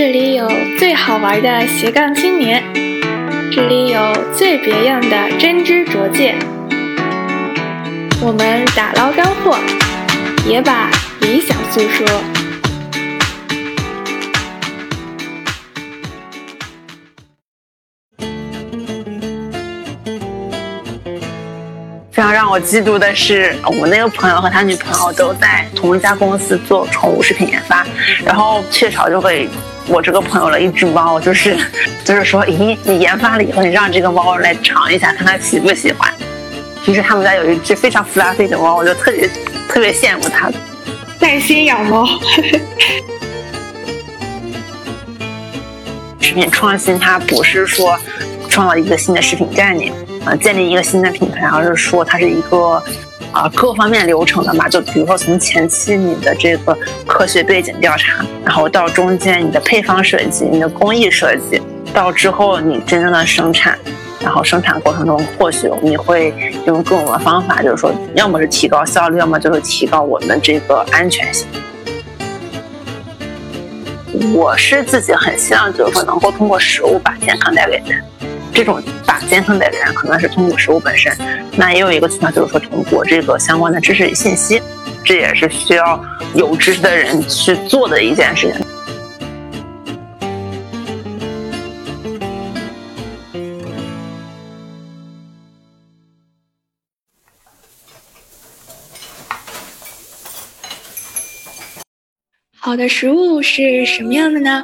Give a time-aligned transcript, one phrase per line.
[0.00, 2.62] 这里有最好玩的斜杠青年，
[3.50, 6.38] 这里有最别样的真知灼见。
[8.22, 9.58] 我们打捞干货，
[10.46, 10.88] 也把
[11.20, 12.06] 理想诉说。
[22.12, 27.84] 非常让我嫉妒的是，我那个朋友和他女朋友都在同一家公司做宠物食品研发，
[28.24, 29.48] 然后雀巢就会
[29.88, 31.56] 我这个朋友了一只猫，就是
[32.04, 36.12] 就是说，咦，你研发了以后，你让这个猫来尝一下，看它喜不喜欢。
[36.84, 39.28] 其实他们家有一只非常 fluffy 的猫，我就特别
[39.66, 40.50] 特别羡慕它。
[41.20, 42.06] 耐心养猫，
[46.20, 47.98] 食品创新它不是说
[48.48, 49.92] 创造一个新的食品概念。
[50.26, 52.82] 呃，建立一个新的品牌，而是说它是一个
[53.38, 54.68] 啊各方面流程的嘛。
[54.68, 61.62] 就比如说从前期你的这个科学背景调查，然后到中间你的配方设计、你的工艺设计，
[61.94, 63.78] 到之后你真正的生产，
[64.20, 66.34] 然后生产过程中或许你会
[66.66, 71.46] 用各种的方法，就是说要么是提高效率，要么就是提高我们这个安全性。
[74.34, 78.02] 我是自己很希望，就是说能够通过食物把健康带给人。
[78.52, 81.16] 这种把健康带给人，可能是通过食物本身，
[81.56, 84.60] 那也有一个渠道，就是说通过这个相关的知识与信息，
[85.04, 88.66] 这也是需要有知识的人去做的一件事情。
[102.60, 104.62] 好的食物是什么样的呢？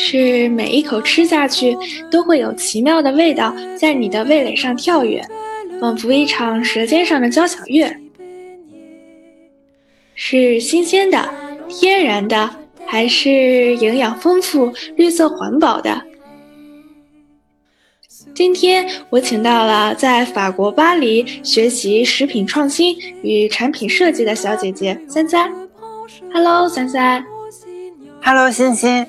[0.00, 1.76] 是每一口吃下去
[2.08, 5.20] 都会有奇妙的味道在你的味蕾上跳跃，
[5.80, 7.92] 仿佛一场舌尖上的交响乐。
[10.14, 11.28] 是新鲜的、
[11.68, 12.48] 天然的，
[12.86, 16.00] 还是营养丰富、绿色环保的？
[18.34, 25.52] 今天我请到了在法国巴黎学习食品创新与产品设计的小姐姐三三。
[26.32, 27.24] Hello，三三。
[28.22, 29.04] Hello，欣欣。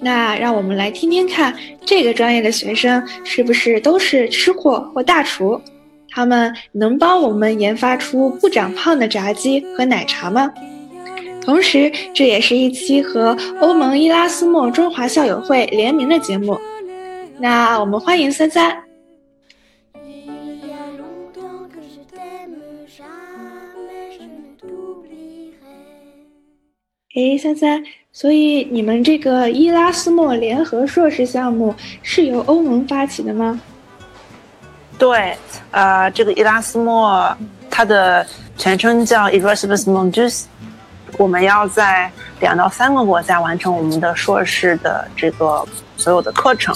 [0.00, 1.54] 那让我们来听听看，
[1.84, 5.60] 这个专业的学生是不是都是吃货或大厨？
[6.08, 10.50] 他们能帮我们研发出不长胖的炸鸡和奶茶吗？
[11.42, 16.58] 同时，这也是一期和欧盟伊拉斯莫中华校友会联名的节目。
[17.38, 18.82] 那我们欢迎三三。
[27.14, 27.84] 哎，三三。
[28.16, 33.60] 所以你们这个伊拉斯莫联合硕士项目是由欧盟发起的吗？
[34.96, 35.36] 对，
[35.70, 37.36] 呃，这个伊拉斯莫
[37.70, 38.26] 它的
[38.56, 40.44] 全称叫 Erasmus Mundus，
[41.18, 42.10] 我们要在
[42.40, 45.62] 两到三个国家完成我们的硕士的这个
[45.98, 46.74] 所有的课程。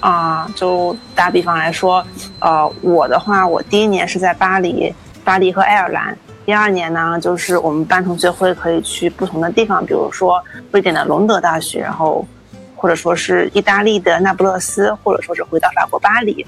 [0.00, 2.02] 啊，就打比方来说，
[2.38, 4.90] 呃，我的话，我第一年是在巴黎，
[5.22, 6.16] 巴黎和爱尔兰。
[6.44, 10.42] 第二年呢，就是我们班同学会可以去不同的地方，比如说
[10.72, 12.26] 瑞典的隆德大学，然后
[12.74, 16.44] 或者说是意大利的那不勒斯，或者说是回到法国巴黎。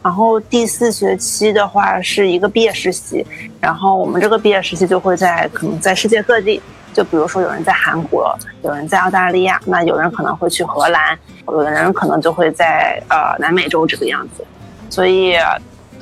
[0.00, 3.26] 然后第四学期的话是一个毕业实习，
[3.60, 14.44] 然后我们这个毕业实习就会在可能在世界各地，就比如说有人在韩国，有人在澳大利亚，那有人可能会去荷兰，有的人可能就会在呃南美洲这个样子，
[14.88, 15.34] 所以。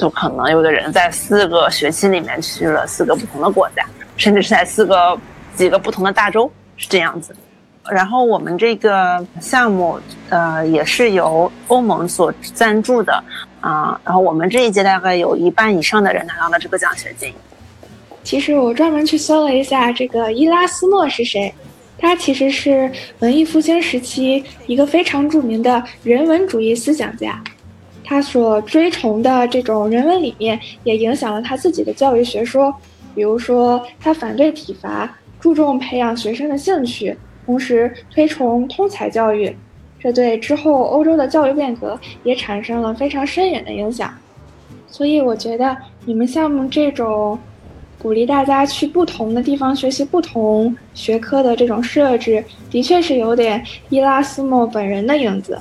[0.01, 3.85] 就可能有的人在四个学期里面去了四个不同的国家，
[4.17, 5.19] 甚至是在四个
[5.55, 7.37] 几个不同的大洲，是这样子。
[7.91, 10.01] 然后我们这个项目，
[10.31, 13.23] 呃，也是由欧盟所赞助的
[13.61, 14.01] 啊。
[14.05, 17.35] 然后我们这一届大概有一半以上的人拿到了这个奖学金。
[18.23, 21.53] 其实我专门去搜了一下，这个伊拉斯莫是谁？
[21.99, 27.43] 他其实是文艺复兴时期一个非常著名的人文主义思想家。
[28.11, 32.75] 他所追崇的这种人文理念，也影响了他自己的教育学说。
[33.15, 37.17] 比如说，他反对体罚，注重培养学生的兴趣，
[37.47, 39.57] 同时推崇通才教育。
[39.97, 44.13] 这对之后欧洲的教育变革也产生了非常深远的影响。
[44.89, 47.39] 所以，我觉得你们项目这种
[47.97, 55.57] 鼓励大家去不同的地方学习不同学科的这种设置，的确是有点伊拉斯莫本人的影子。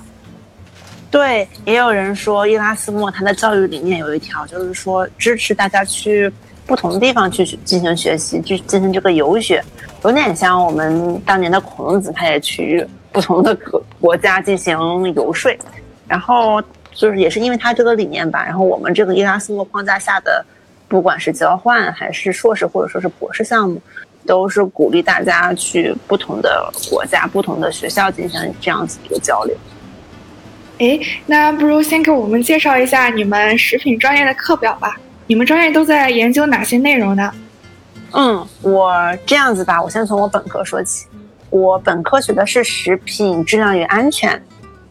[1.11, 6.31] 对，也有人说伊拉斯莫他的教育理念有一条，就是说支持大家去
[6.67, 9.63] 不同的地方去进行学习，去进行这个游学，
[10.03, 14.77] 有点像我们当年的孔子，他也去不同的国国家进行
[15.15, 15.51] 游说。
[16.07, 16.61] 然后
[16.93, 20.45] 就是也是因为他这个理念吧，然后我们这个伊拉斯莫框架下的，
[20.87, 23.81] 不管是交换还是硕士或者说是博士项目，
[24.27, 29.55] 都是鼓励大家去不同的国家、不同的学校进行这样子一个交流。
[30.79, 34.97] 哎，那不如先给我们介绍一下你们食品专业的课表吧。
[35.27, 37.31] 你们专业都在研究哪些内容呢？
[38.13, 38.93] 嗯，我
[39.25, 41.05] 这样子吧，我先从我本科说起。
[41.49, 44.41] 我本科学的是食品质量与安全，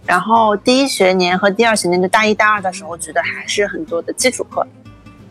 [0.05, 4.67] 然后第一学年和第二学年的大一、大二的时候，觉得还是很多的基础课。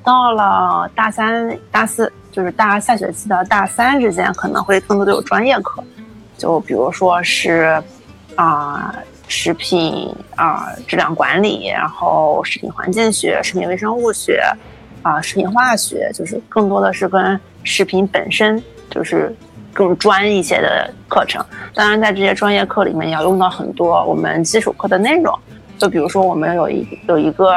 [0.04, 5.84] 到了大三、大四，就是大二下学期到大三之间，可能会更多的有专业课，
[6.38, 7.82] 就比如说是
[8.36, 8.96] 啊，
[9.28, 14.42] 食品啊质量管理，然后食品环境学、食品微生物学
[15.02, 19.36] 啊、食品化学，就是更多的是跟食品本身就是。
[19.74, 21.46] 更专一些的课程，
[21.76, 25.32] 当然在这些专业课里面也要用到很多我们基础课的内容，
[25.78, 27.54] 就比如说我们有一有一个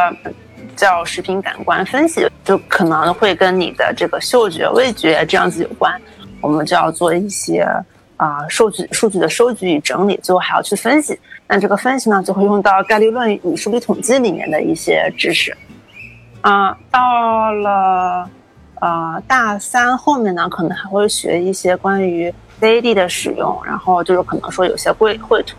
[0.77, 5.99] 叫食品感官分析，就可能会跟你的这个嗅觉、味觉这样子有关，
[6.43, 7.67] 我们就要做一些
[8.21, 11.19] 啊数据数据的收集与整理，最后还要去分析。
[11.47, 15.57] 那这个分析呢，就会用到概率论与数理统计里面的一些知识。
[16.43, 18.29] 啊，到了。
[18.83, 22.33] 呃，大三后面呢，可能还会学一些关于
[22.63, 25.59] CAD 的使用，然后就是可能说有些绘绘图，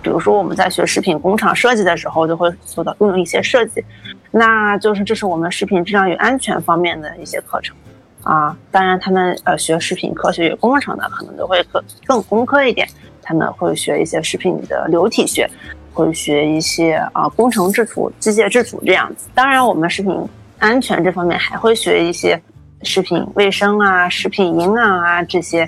[0.00, 3.84] 比如说我们在学食品工厂设计的时候，就会做到运用一些设计，
[4.30, 7.76] 那就是这是我们食品质量与安全方面的一些课程
[8.24, 8.56] 啊。
[8.70, 12.88] 当然，他们呃学食品科学与工程的，可能都会更更工科一点，
[13.22, 15.48] 他们会学一些食品的流体学，
[15.92, 19.28] 会学一些啊工程制图、机械制图这样子。
[19.34, 20.28] 当然，我们食品
[20.58, 22.42] 安全这方面还会学一些。
[22.86, 25.66] 食品卫生啊，食品营养啊，这些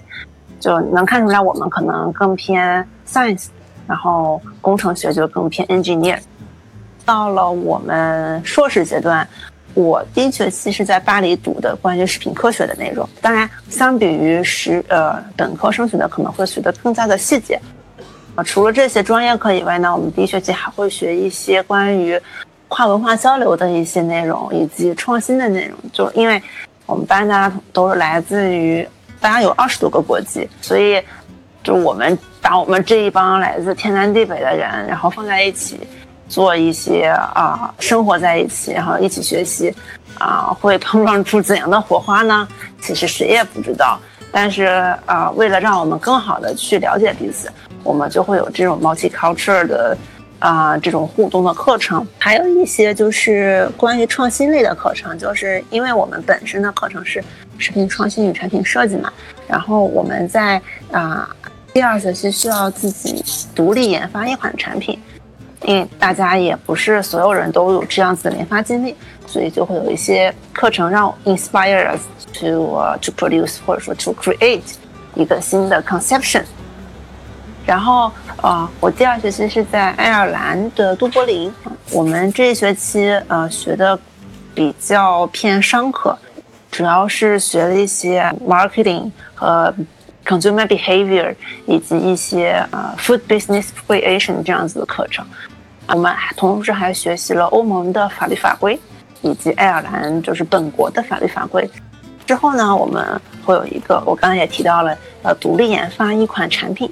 [0.61, 3.47] 就能看出来，我们可能更偏 science，
[3.87, 6.19] 然后工程学就更偏 engineer。
[7.07, 9.27] 到了我们硕士阶段，
[9.77, 17.61] 我第一学期是在巴黎读的关于食品科学的内容，当然相比于实呃本科生学的可能会学的更加的细节。
[18.35, 22.21] 啊，除了这些专业课以外呢，我们第一学期还会学一些关于
[22.69, 26.43] 跨文化交流的一些内容，以及创新的内容，就因为。
[26.89, 28.89] 我们班大家都是来自于，
[29.21, 31.03] 大家有二十多个国籍，所以
[31.65, 35.81] 就我们把我们这一帮来自天南地北的人，然后放在一起，
[36.29, 39.75] 做一些啊，生活在一起，然后一起学习，
[40.19, 42.47] 啊，会碰撞出怎样的火花呢？
[42.81, 43.99] 其实谁也不知道。
[44.33, 44.65] 但是
[45.07, 47.51] 啊，为了让我们更好的去了解彼此，
[47.83, 49.97] 我们就会有这种 multicultural 的。
[50.39, 57.25] 啊，这种互动的课程，还有一些就是关于创新类的课程，就是因为我们本身的课程是
[57.57, 59.11] 视频创新与产品设计嘛，
[59.49, 60.61] 然后我们在
[60.93, 61.27] 啊
[61.73, 63.25] 第二学期需要自己
[63.55, 65.01] 独立研发一款产品，
[65.67, 68.95] 因为大家也不是所有人都有这样子的研发经历，
[69.27, 72.03] 所以就会有一些课程让 inspire us
[72.33, 74.63] to to produce 或者说 to create
[75.17, 76.45] 一个新的 conception。
[77.67, 78.13] 然后，
[78.45, 81.53] 呃，我第二学期是在爱尔兰的都柏林。
[81.91, 83.99] 我们这一学期，呃，学的
[84.55, 86.17] 比较偏商科，
[86.71, 89.75] 主要是学了一些 marketing 和
[90.25, 91.35] consumer behavior，
[91.67, 95.27] 以及一些呃 food business creation 这样子的课程。
[95.89, 98.79] 我们还同时还学习了欧盟的法律法规，
[99.23, 101.69] 以及爱尔兰就是本国的法律法规。
[102.27, 103.05] 之后呢，我们
[103.45, 106.91] 会有一个，我刚才也提到了，呃，独立研发一款产品。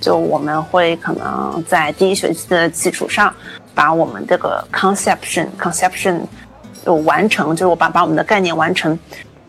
[0.00, 3.32] 就我们会可能在第一学期的基础上，
[3.74, 6.20] 把我们这个 conception conception
[6.84, 8.98] 就完成，就是我把把我们的概念完成，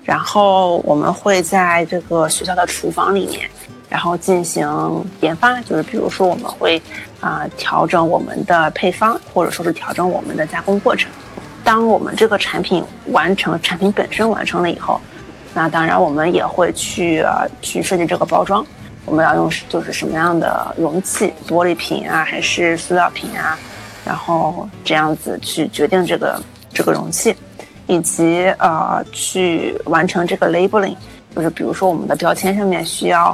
[0.03, 3.49] 然后我们会在这个学校的厨房里面，
[3.95, 4.67] 然后进行
[5.21, 6.81] 研发，就是比如说我们会
[7.21, 11.09] 啊调整我们的配方，或者说是调整我们的加工过程。
[11.63, 12.83] 当我们这个产品
[13.13, 14.99] 完成，产品本身完成了以后，
[15.53, 17.23] 那当然我们也会去
[17.61, 18.65] 去设计这个包装。
[19.05, 23.57] 我们要用就是什么样的容器，玻璃瓶啊，还是塑料瓶啊？
[24.03, 26.37] 然后这样子去决定这个
[26.73, 27.33] 这个容器，
[27.87, 30.97] 以及呃去完成这个 labeling，
[31.33, 33.33] 就是比如说我们的标签上面需要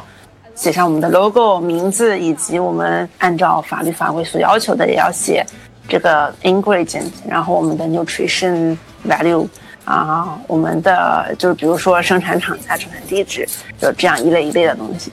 [0.62, 5.44] 写上我们的 logo 名字，以及我们按照法律法规所要求的也要写
[5.88, 9.48] 这个 ingredient，然后我们的 nutrition value
[9.86, 13.44] 啊，我们的就是比如说生产厂家、生产地址，
[13.80, 15.12] 就这样一类一类的东西。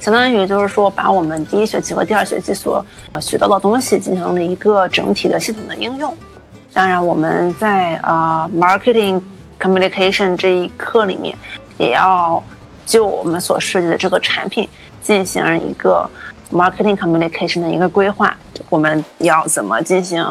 [0.00, 2.82] 相当于就是说，把我们第一学期和第二学期所
[3.20, 6.16] 学到的东西进行了一个整体的系统的应用。
[6.72, 9.20] 当然，我们在呃 marketing
[9.60, 11.36] communication 这一课里面，
[11.76, 12.42] 也要
[12.88, 14.66] 就我们所设计的这个产品
[15.02, 16.08] 进行一个
[16.50, 18.34] marketing communication 的一个规划。
[18.70, 20.22] 我们要怎么进行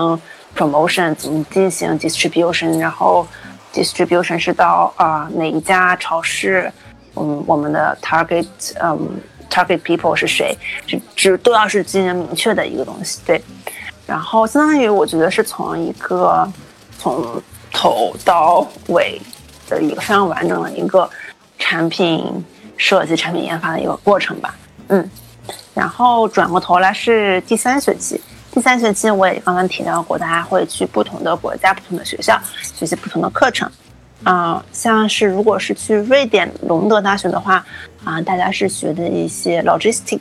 [0.58, 3.26] promotion，怎么进行 distribution，然后
[3.72, 6.72] distribution 是到啊哪一家超市。
[7.16, 8.48] 嗯，我们的 target，
[8.82, 13.42] 嗯，target people 是谁，这这都要是进行明确的一个东西，对。
[14.06, 16.48] 然后相当于我觉得是从一个
[16.98, 19.22] 从头到尾
[19.68, 21.10] 的一个非常完整的一个
[21.58, 22.44] 产品
[22.78, 24.56] 设计、产品研发的一个过程吧，
[24.88, 25.10] 嗯。
[25.74, 28.20] 然后转过头来是第三学期，
[28.52, 33.70] 第三学期我也刚刚提到过，大家会去不同的国家、不同的学校学习不同的课程。
[34.24, 37.64] 啊，像是如果是去瑞典隆德大学的话，
[38.04, 40.20] 啊，大家是学的一些 logistic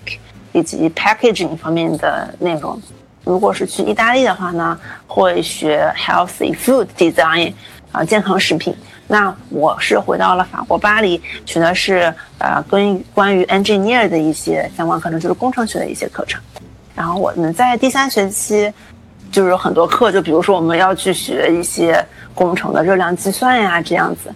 [0.52, 2.78] 以及 packaging 方面的内容；
[3.24, 7.54] 如果是去意大利的话呢，会学 healthy food design，
[7.96, 8.76] 啊，健康食品。
[9.08, 16.38] 那我是回到了法国巴黎，学的是呃跟关于 engineer 的一些相关课程，就是工程学的一些课程。
[16.94, 18.72] 然后我们在第三学期。
[19.32, 24.32] 就是有很多课，就比如说我们要去学一些工程的热量计算呀，这样子。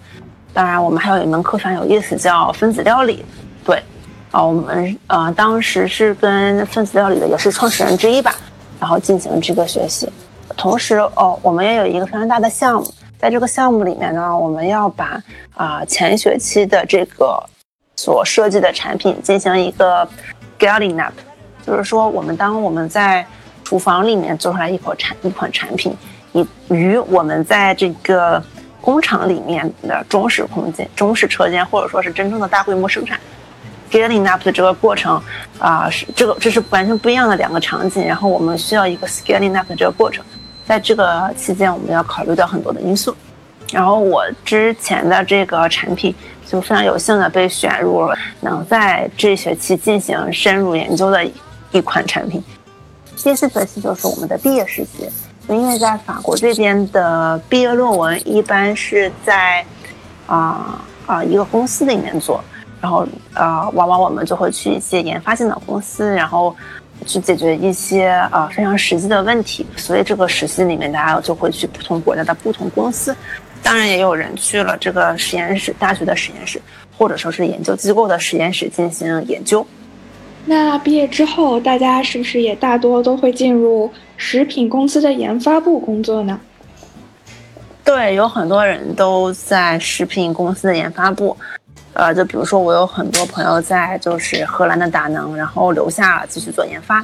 [0.53, 3.25] 当然，我们还有一门课非常有意思，叫分子料理。
[3.63, 3.81] 对，
[4.31, 8.35] 啊，我们呃当时是跟分子料理的也是创始人之一吧，
[8.81, 10.07] 然后进行这个学习。
[10.57, 15.21] 同时，哦，我们也有一个非常大的项目，在这个项目里面呢，我们要把
[15.53, 17.39] 啊前学期的这个
[17.95, 20.07] 所设计的产品进行一个
[20.57, 21.13] scaling up，
[21.63, 23.23] 就是说我们当我们在
[23.63, 25.95] 厨房里面做出来一口产一款产品，
[26.33, 28.43] 以与我们在这个
[28.81, 33.19] 工厂里面的中式空间、中式车间，或者说是真正的大规模生产
[33.91, 35.21] scaling up 的这个过程
[35.59, 38.03] 啊，是这个这是完全不一样的两个场景。
[38.03, 40.25] 然后我们需要一个 scaling up 的这个过程，
[40.65, 43.15] 在这个期间我们要考虑到很多的因素。
[43.71, 46.13] 然后我之前的这个产品
[46.45, 51.25] 就非常有幸的被选入了能在这学期进行深入研究的
[51.71, 52.43] 一款产品。
[53.15, 55.09] 第四学期就是我们的毕业实习，
[55.47, 59.63] 因为在法国这边的毕业论文一般是在
[60.27, 62.43] 啊啊一个公司里面做，
[62.81, 66.53] 然后啊往往我们就会去一些研发性的公司，然后
[67.05, 73.15] 去解决一些啊非常实际的问题，所以这个实习里面大家就会去不同国家的不同公司，
[73.63, 76.61] 当然也有人去了这个实验室、大学的实验室，
[76.97, 79.65] 或者说是研究机构的实验室进行研究。
[80.45, 86.39] 那毕业之后，大家是不是也大多都会进入食品公司的研发部工作呢？
[87.83, 91.35] 对，有很多人都在食品公司的研发部。
[91.93, 97.03] 呃，就比如说我有很多朋友在就是荷兰的达能，然后留下继续做研发。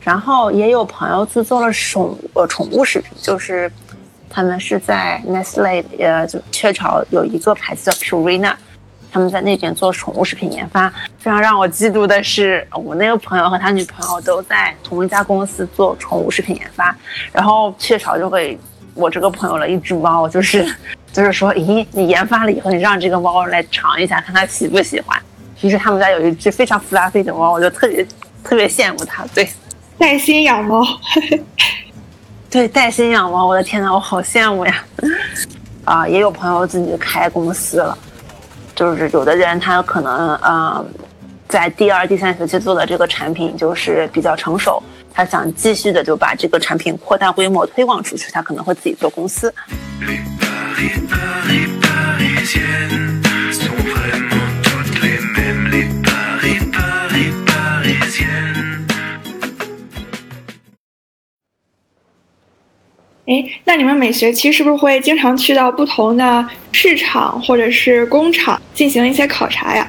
[0.00, 3.70] 然后也有朋友去做了宠呃宠物食品，就是
[4.30, 8.54] 他们是在 Nestle 呃就雀巢有一个牌子叫 Purina。
[9.08, 16.94] 他们在那边做宠物食品研发，非常让我嫉妒的是，我那个朋友和他女朋友都在同一家公司做宠物食品研发，
[17.32, 18.58] 然后雀巢就会
[18.96, 20.66] 我这个朋友了一只猫，就是
[21.12, 25.16] 就是说，咦，你研发了以后，你让这个猫来尝一下，看它喜不喜欢。
[25.60, 28.06] 于是他们家有一只非常 fluffy 的猫，我就特别
[28.42, 29.24] 特别羡慕它。
[29.34, 29.48] 对，
[29.98, 30.82] 带薪养猫，
[32.50, 34.84] 对，带薪养猫，我的天呐，我好羡慕呀！
[35.84, 37.96] 啊，也有朋友自己开公司了。
[38.74, 40.84] 就是有的人他可能啊，
[41.48, 44.82] 在第二、第三学期做的这个产品就是比较成熟，
[45.14, 49.52] 他想继续的就把这个产品扩大规模推广出去，他可能会自己做公司。
[63.28, 69.88] 哎，那你们每学期是不是会经常去到不同的市场或者是工厂进行一些考察呀？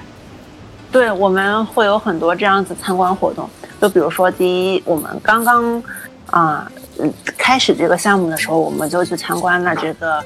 [0.91, 3.49] 对，我们会有很多这样子参观活动。
[3.79, 5.83] 就比如说，第一，我们刚刚
[6.31, 10.23] 啊，嗯，开始这个项目的时候，我们就去参观了这个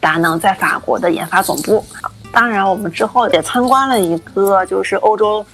[0.00, 1.84] 达能在法国的研发总部。
[2.32, 5.44] 当然，我们之后也参观了一个，就是欧洲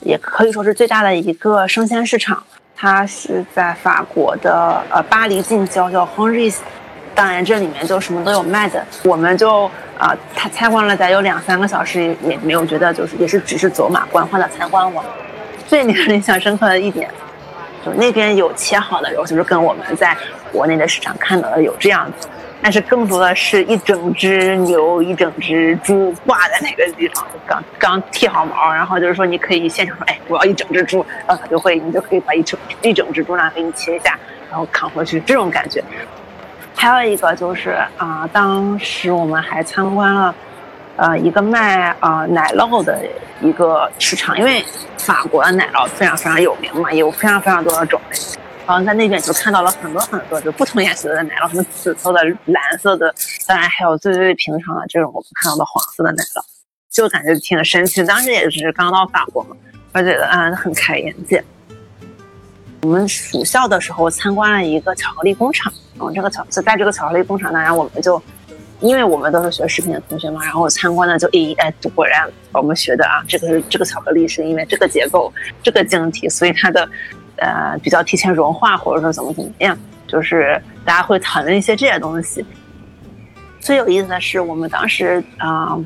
[0.00, 2.42] 也可以说是最大的一个生鲜市场。
[2.74, 6.62] 它是在法国的呃巴黎近郊叫 h o n r i s
[7.16, 8.86] 当然这里面就什么都有卖的。
[9.02, 9.64] 我们就
[9.98, 15.02] 啊，他参观了得有两三个小时，也没有觉得就是也是只是走马观花的参观我。
[15.66, 17.10] 最令人印象深刻的一点，
[17.84, 20.14] 就那边有切好的肉，就是跟我们在
[20.52, 22.28] 国内的市场看到的有这样子。
[22.62, 34.18] 但是更多的是一整只牛、一整只猪挂在那个地方，刚刚剃好毛，然后就是说你可以现场说，哎，我要一整只猪，然后他就会，你就可以把一整一整只猪呢给你切一下，
[34.50, 35.82] 然后扛回去，这种感觉。
[36.76, 40.34] 还有一个就是啊，当时我们还参观了，
[40.96, 43.00] 呃，一个卖啊奶酪的
[43.40, 44.62] 一个市场，因为
[44.98, 48.18] 法国的奶酪非常非常有名嘛，有非常非常多的种类。
[48.66, 53.12] 然后在那边就看到了很多很多就不同颜色的奶酪，什么紫色的、蓝色的，
[53.46, 56.44] 当然还有最最平常的这种我们看到的黄色的奶酪。
[56.90, 58.04] 就感觉挺神奇。
[58.04, 59.56] 当时也是刚到法国嘛，
[59.92, 61.42] 我觉得啊很开眼界。
[62.86, 68.22] 我们暑校的时候参观了一个巧克力工厂，然后这个巧在这个巧克力工厂，当然我们就
[68.78, 76.88] 因为我们都是学食品的同学嘛，然后参观的就一哎果然我们学的啊，这个这个巧克力是因为这个结构这个晶体，所以它的
[77.38, 79.76] 呃比较提前融化或者说怎么怎么样，
[80.06, 82.46] 就是大家会讨论一些这些东西。
[83.58, 85.76] 最有意思的是我们当时啊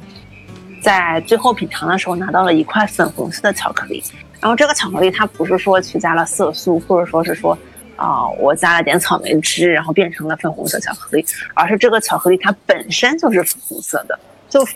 [0.83, 4.05] 在最后品尝的时候拿到了一块粉红色的巧克力。
[4.41, 7.57] 然后这个巧克力它不是说去加了色素，或者说是说，
[7.97, 14.19] 啊，我加了点草莓汁，然后变成了粉红色巧克力，而是这个巧克力它本身就是粉红色的，
[14.49, 14.75] 就非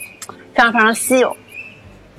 [0.54, 1.34] 常非常稀有。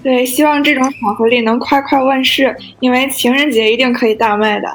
[0.01, 4.67] 对，希望这种巧克力能快快问世，因为情人节一定可以大卖的。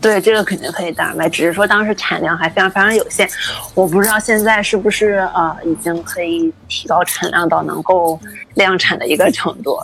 [0.00, 3.28] 对，这个肯定可以大卖，只是说当时产量还非常非常有限，
[3.74, 8.18] 我不知道现在是不是呃已经可以提高产量到能够
[8.54, 9.76] 量产的一个程度。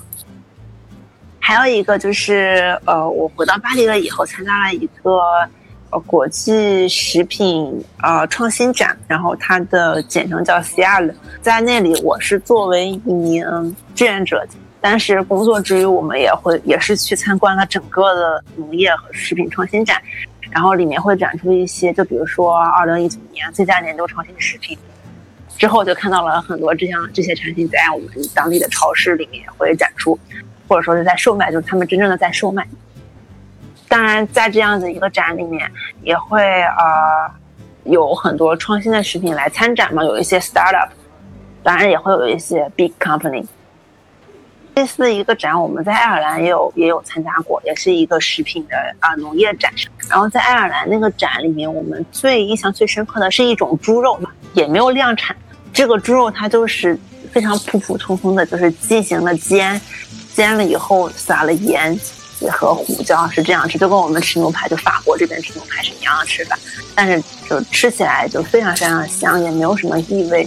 [1.47, 5.21] 还有一个就是，呃，我回到巴黎了以后，参加了一个
[5.91, 14.43] 呃国际食品呃创新展，然后它的简称叫 CIAL，在那里我是作为一名志愿者，
[14.81, 20.01] 但是工作之余我们也会也是去参观了整个的农业和食品创新展，
[20.51, 24.79] 然后里面会展出一些，就比如说二零一九年最佳年度创新食品，
[25.59, 30.19] 之后就看到了很多这样这些产品在我们当地的超市里面会展出。
[30.67, 32.67] 或者说是在售卖，就是他们真正的在售卖。
[33.89, 35.71] 当然，在这样子一个展里面，
[36.03, 37.31] 也会呃
[37.85, 40.89] 有很多创新的食品来参展嘛，有一些 startup，
[41.63, 43.45] 当然也会有一些 big company。
[44.75, 49.73] 类似一个展，我们在爱尔兰也有也有参加过，也是一个食品的啊农业展。
[50.11, 55.37] 然后在爱尔兰那个展里面，我们最印象最深刻的是一种猪肉嘛，也没有量产。
[55.73, 56.99] 这个猪肉它就是
[57.31, 59.81] 非常普普通通的，就是进行了煎。
[60.35, 61.99] 煎了以后撒了盐
[62.51, 66.59] 和胡椒是这样吃，就跟我们吃牛排，就法国这边吃牛排是一样的吃法，
[66.95, 70.47] 但是就吃起来就非常非常的香，也没有什么异味。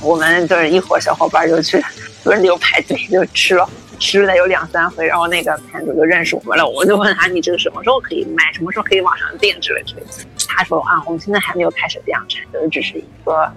[0.00, 1.82] 我们就是一伙小伙伴就去
[2.24, 3.68] 轮流排队就吃了，
[3.98, 10.08] 吃了有两三回，然后那个摊主就认识我们了，我就问他你这个什么时候可以卖，什么时候可以网上订之类之类的。
[10.46, 13.52] 他说啊，我们现在还没有开始量产，就是只是一个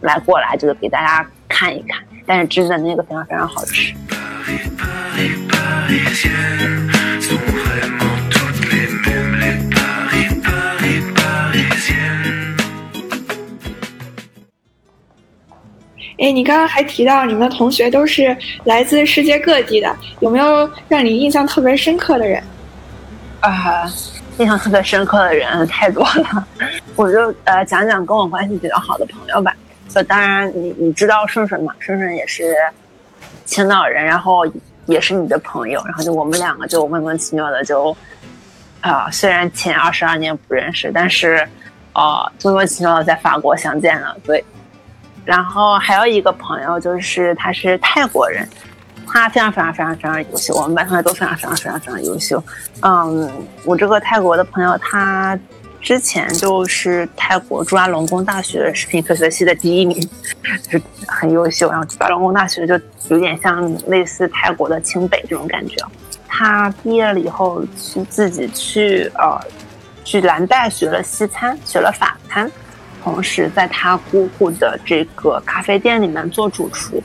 [0.00, 3.92] 来过来就是给大家看一看，但是真的那个非常非常好吃。
[16.20, 22.40] 哎，你刚刚还提到你们的同学都是来自世界各地的，有没有让你印象特别深刻的人？
[23.40, 23.90] 啊，
[24.38, 26.46] 印象特别深刻的人太多了，
[26.94, 29.52] 我就呃讲讲跟我关系比较好的朋友吧。
[29.94, 32.54] 呃，当然你你知道顺顺嘛，顺顺也是
[33.44, 34.44] 青岛人，然后。
[34.86, 37.96] 也是你的朋友，然后就我们两个就莫名其妙的就，
[38.80, 41.46] 啊，虽然前二十二年不认识，但是，
[41.92, 44.16] 啊，莫名其妙的在法国相见了。
[44.24, 44.42] 对，
[45.24, 48.48] 然后还有一个朋友就是他是泰国人，
[49.06, 52.42] 他非常非常非常非常优秀，我们班同学都非常非常非常非常优秀。
[52.82, 53.30] 嗯，
[53.64, 55.38] 我这个泰国的朋友他。
[55.80, 59.98] 之前就是泰国朱拉隆功大学食品科学系的第一名，
[60.62, 61.70] 就是很优秀。
[61.70, 65.76] 然后朱拉隆功大学就有点像类似泰国的清北这种感觉。
[66.28, 69.40] 他毕业了以后去自己去呃
[70.04, 72.50] 去蓝带学了西餐，学了法餐，
[73.02, 77.02] 同时在他姑姑的这个咖啡店里面做主厨。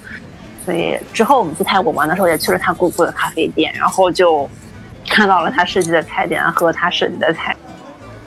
[0.65, 4.49] 所以之后我们去泰国玩的时候也去了他姑姑的咖啡店，然后就
[5.07, 7.55] 看到了他设计的菜点和他设计的菜。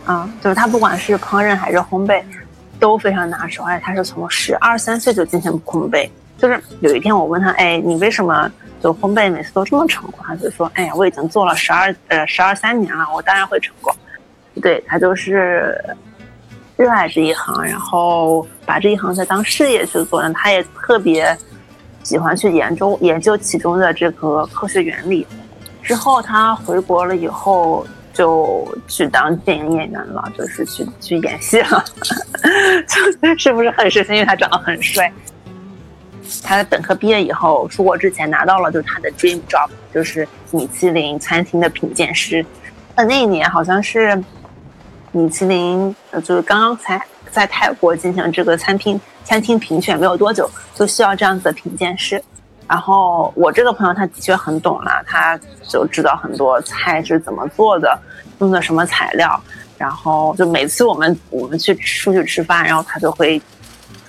[0.09, 2.23] 啊，就是他不管是烹饪还是烘焙，
[2.81, 3.63] 都非常拿手。
[3.63, 6.09] 而且他是从十二三岁就进行烘焙。
[6.39, 8.51] 就是有一天我问他，哎，你为什么
[8.83, 10.19] 就烘焙每次都这么成功？
[10.27, 13.95] 他就说，哎呀，我已经做了十二呃十二三年了，我当然会成功。
[14.63, 15.79] 对他就是
[16.79, 20.27] 热爱这一行，然后把这一行在当事业去做。
[20.31, 21.37] 他也特别
[22.03, 25.27] 喜欢去研究研究其中的这个科学原理。
[25.83, 27.87] 之后他回国了以后。
[28.19, 31.85] 就去当电影演员了，就是去去演戏了，
[33.23, 34.13] 就是不是很神奇？
[34.13, 35.13] 因为他长得很帅。
[36.43, 42.45] 他在本科毕业以后出国之前拿到了就是他的 dream job，就是米其林餐厅的品鉴师。
[42.97, 44.21] 呃，那一年好像是
[45.13, 47.01] 米其林就是刚刚才
[47.31, 52.21] 在泰国进行这个餐厅餐厅评选没有多久，就需要这样子的品鉴师。
[52.69, 57.99] 然后我这个朋友他的确很懂了，他就知道很多菜是怎么做的，
[58.41, 59.41] 用的什么材料。
[59.79, 63.41] 然后就每次我们我们去出去吃饭，然后他就会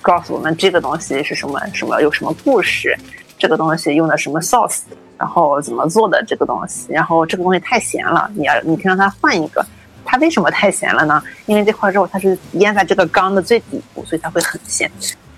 [0.02, 2.94] 告诉我们这个东西是什么什么，有什么故事。
[3.38, 4.80] 这个东西用的什么 sauce，
[5.16, 9.64] 然后怎么做的这个东西，然后这个东西太咸了，你要你可以让他换一个。
[10.04, 11.22] 它为什么太咸了呢？
[11.46, 14.90] 因为这块肉它是腌在这个缸的最底部，所以它会很咸，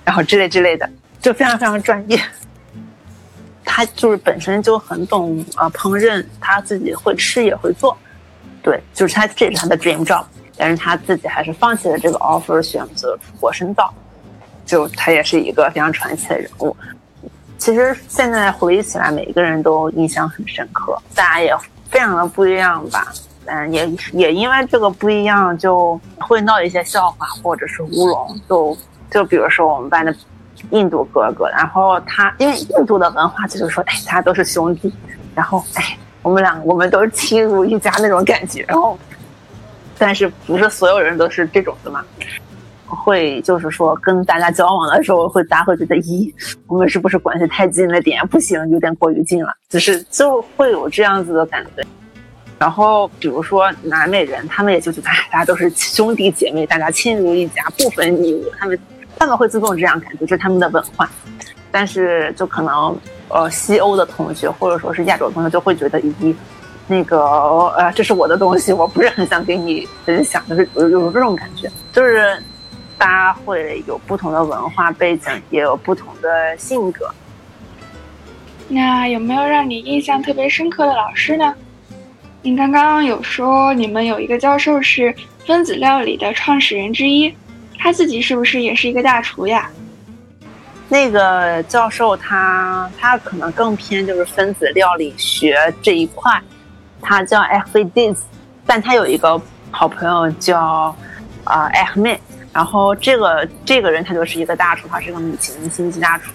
[0.02, 0.88] 然后之类之类的，
[1.20, 2.18] 就非常非常专业。
[3.64, 7.96] 他就是本身就很懂啊烹饪，他自己会吃也会做，
[8.62, 10.24] 对，就是他这是他的 dream job，
[10.56, 13.92] 但是他自己还是放弃了这个 offer，选择出国深造，
[14.66, 16.76] 就他也是一个非常传奇的人物。
[17.56, 21.56] 其实现在回忆起来，每一个人都印象很深刻，大家也
[21.88, 23.12] 非常的不一样吧，
[23.46, 28.76] 嗯，也也因为这个不一样，就会闹一些笑话或者是乌龙，就
[29.10, 30.14] 就比如说我们班的。
[30.70, 34.92] 印度哥哥，然后他因为印度的文化就是说，哎，大家都是兄弟，
[35.34, 38.98] 然后哎，我们两个我们都是亲如一家那种感觉，然后，
[39.98, 42.04] 但是不是所有人都是这种的嘛？
[42.86, 46.32] 会就是说跟大家交往的时候，会大家会觉得，咦，
[46.66, 48.26] 我们是不是关系太近了点？
[48.28, 51.82] 不行，有点过于近了，就是就会有这样子的感觉。
[52.58, 58.78] 然后比如说南美人，他们也就觉得，哎，大家都是兄弟姐妹，大家亲如一家，不分你我，他们。
[59.18, 61.08] 他们会自动这样感觉，这是他们的文化。
[61.70, 62.94] 但是就可能
[63.28, 66.34] 呃西欧的同学或者说是亚洲同学就会觉得，咦，
[66.86, 67.18] 那个
[67.76, 72.36] 呃这是我的东西，我不是很想给你分享，就是有有这种感觉，就是
[72.98, 77.10] 大家会有不同的文化背景，也有不同的性格。
[78.68, 81.54] 那有没有让你印象特别深刻的老师呢？
[82.42, 85.14] 你刚刚有说你们有一个教授是
[85.46, 87.34] 分子料理的创始人之一。
[87.82, 89.68] 他自己是不是也是一个大厨呀？
[90.88, 96.40] 那个教授他他可能更偏就是分子料理学这一块，
[97.00, 98.22] 他叫 a h m e d z
[98.64, 99.40] 但他有一个
[99.72, 100.94] 好朋友叫
[101.42, 102.18] 啊 Ahmed，
[102.52, 106.30] 然后这个这个人他就是一个大厨，他是个米其林星级大厨，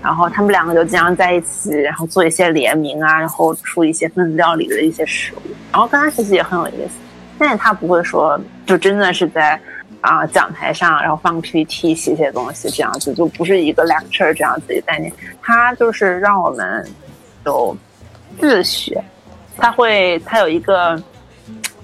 [0.00, 6.94] 然后他们两个就经常在一起，然后做一些联名啊，然后出一些分子料理的一些食物，然后跟他学习也很有意思，
[7.36, 9.60] 但是他不会说就真的是在。
[10.06, 15.12] 啊，讲台上，然后放 PPT 写写东西，这样子就不是一个 lecture 这样子的概念。
[15.42, 16.88] 他就是让我们
[17.44, 17.76] 有
[18.38, 19.02] 自学，
[19.56, 21.02] 他会他有一个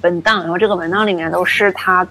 [0.03, 2.07] 文档，然后这个文档里面都是他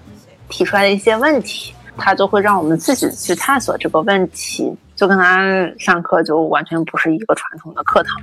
[0.50, 8.22] 提出来的一些问题，他就会让我们自己去探索这个问题，就跟他上课就完全不是一个传统的课堂。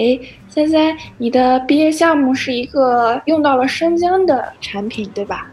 [0.00, 5.46] 哎，三三你的毕业项目是一个用到了生姜的产品，对吧？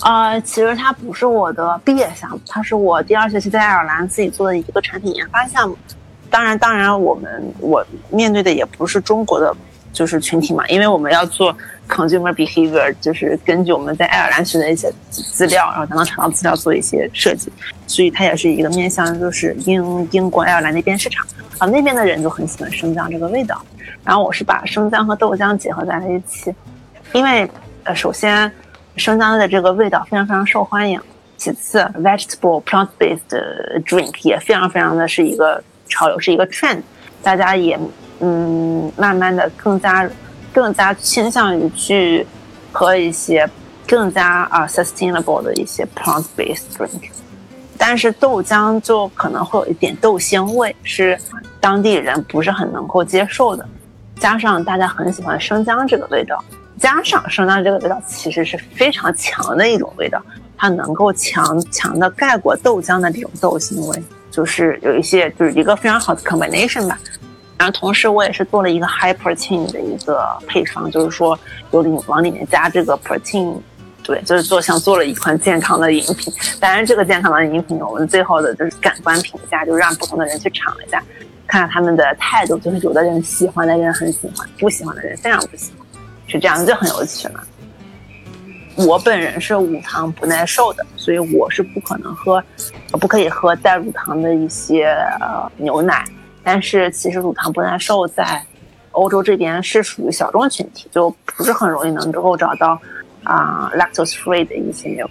[0.00, 5.74] 啊，其实它不是我的毕业项目，它是我第二学期在爱尔兰自己做的一个产品研发项目。
[6.28, 9.56] 当然，当然，我们我面对的也不是中国的。
[9.92, 11.56] 就是群体嘛，因为我们要做
[11.88, 17.52] consumer behavior，就是根据我们在爱尔兰学的一些资料，然后才能查到资料做一些设计，
[17.86, 21.26] 所以它也是一个面向就是英英国爱尔兰那边市场
[21.58, 23.60] 啊，那边的人就很喜欢生姜这个味道。
[24.04, 26.54] 然后我是把生姜和豆浆结合在了一起，
[27.12, 27.50] 因为
[27.82, 28.50] 呃，首先
[28.96, 31.00] 生姜的这个味道非常非常受欢迎，
[31.36, 33.18] 其次 vegetable plant based
[33.84, 36.80] drink 也非常非常的是一个潮流，是一个 trend，
[37.22, 37.76] 大家也。
[38.20, 40.08] 嗯，慢慢的更加
[40.52, 42.26] 更加倾向于去
[42.70, 43.48] 喝一些
[43.86, 47.10] 更加啊 sustainable 的一些 plant based drink，
[47.78, 51.18] 但是豆浆就可能会有一点豆腥味，是
[51.60, 53.66] 当地人不是很能够接受的。
[54.16, 56.44] 加上大家很喜欢生姜这个味道，
[56.78, 60.22] 加上生姜这个味道其实是非常强的一种味道，
[60.58, 66.98] 它能够强强的盖过豆浆的这种豆腥味，就是有一些就是一个非常好的 combination 吧。
[67.60, 71.38] 然后同时，我也是做了一个 high protein 的一个配方，就是说
[71.72, 73.54] 有里往里面加这个 protein，
[74.02, 76.32] 对，就是做像做了一款健康的饮品。
[76.58, 81.02] 当然，这个健康的饮品，我们最后的就是感官评价，就让不同的人去尝一下，
[81.46, 82.56] 看看他们的态度。
[82.60, 85.86] 就是有的人喜欢的人很喜欢，不喜欢的人非常不喜欢，
[86.28, 87.42] 是这样，就很有趣嘛。
[88.76, 92.42] 我本人是无糖不耐受的，所以我是不可能喝，
[92.92, 94.86] 不可以喝带乳糖的一些
[95.20, 96.02] 呃牛奶。
[96.42, 98.42] 但是其实乳糖不耐受在
[98.92, 102.80] 欧洲这边是属于小众群体，就不是很容易能够找到
[103.22, 105.10] 啊 lactose free 的一些 milk，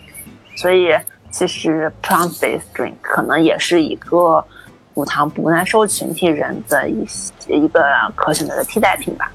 [0.55, 0.89] 所以
[1.29, 4.43] 其实 plant based drink 可能也是一个
[4.95, 7.23] 乳糖不耐受群体人的一些
[7.55, 7.83] 一个
[8.15, 9.31] 可选择的替代品吧。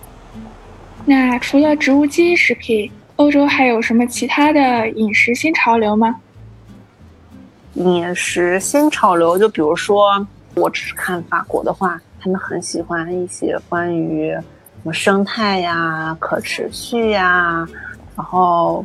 [1.06, 6.16] 那除了植物基因食品，欧洲还有什么其他的饮食新潮流吗？
[7.74, 10.26] 饮食新潮流，就比如说。
[10.56, 17.66] 我只是看法国的话，他们很喜欢一些关于什么生态呀、可持续呀，
[18.16, 18.84] 然后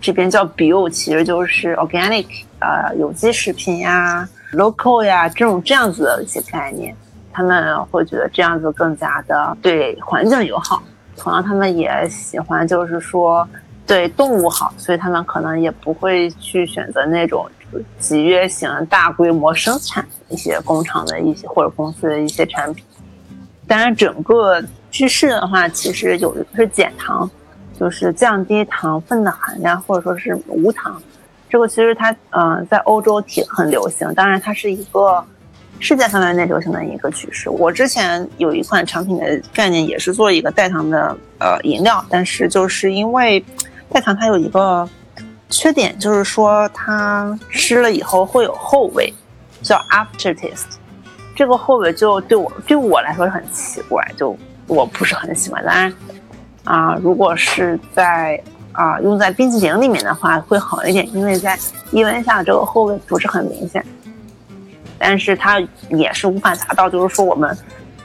[0.00, 2.26] 这边叫 bio，其实就是 organic，
[2.60, 6.94] 呃，有机食品呀、local 呀这种这样子的一些概念，
[7.32, 10.82] 他们会觉得这样子更加的对环境友好。
[11.16, 13.46] 同样，他们也喜欢就是说
[13.86, 17.46] 对动物好，所以他们可能也不会去选择那种
[17.98, 22.84] 集约型、大规模生产一些工厂的一些或者公司的一些产品。
[23.66, 27.30] 当然，整个趋势的话，其实有一个是减糖，
[27.78, 31.00] 就是降低糖分的含量，或者说是无糖。
[31.48, 34.12] 这个其实它，嗯，在欧洲挺很流行。
[34.14, 35.24] 当然，它是一个
[35.78, 37.48] 世界范围内流行的一个趋势。
[37.50, 43.42] 我之前有一款产品的概念也是做一个代糖的呃饮料，但是就是因为
[43.90, 44.88] 代糖它有一个
[45.52, 49.12] 缺点，就是说它吃了以后会有后味，
[49.62, 50.64] 叫 after taste。
[51.36, 54.36] 这个后味就对我对我来说很奇怪，就
[54.66, 55.64] 我不是很喜欢。
[55.64, 55.94] 当然，
[56.64, 61.58] 啊，如果是在啊用在冰淇淋里面的话会好一点，因为在
[61.90, 63.84] 低温下这个后味不是很明显。
[64.98, 65.60] 但是它
[65.90, 67.56] 也是无法达到，就是说我们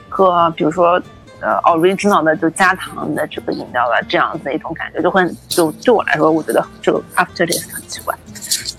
[0.10, 1.02] 喝，比如说
[1.42, 8.16] 呃 original 的就加糖的这个饮料了这样子的一种感觉，就会就对我来说，我觉得这个 after taste 很奇怪。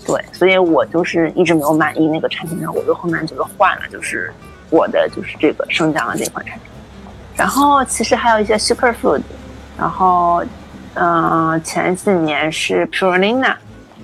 [0.05, 4.33] 对，所以我就是一直没有满意那个产品，然后我就后面就是换了，就是
[4.71, 6.67] 我的就是这个生姜的这款产品。
[7.35, 9.21] 然后其实还有一些 superfood，
[9.77, 10.43] 然后
[10.95, 13.55] 嗯，前几年是 Purina，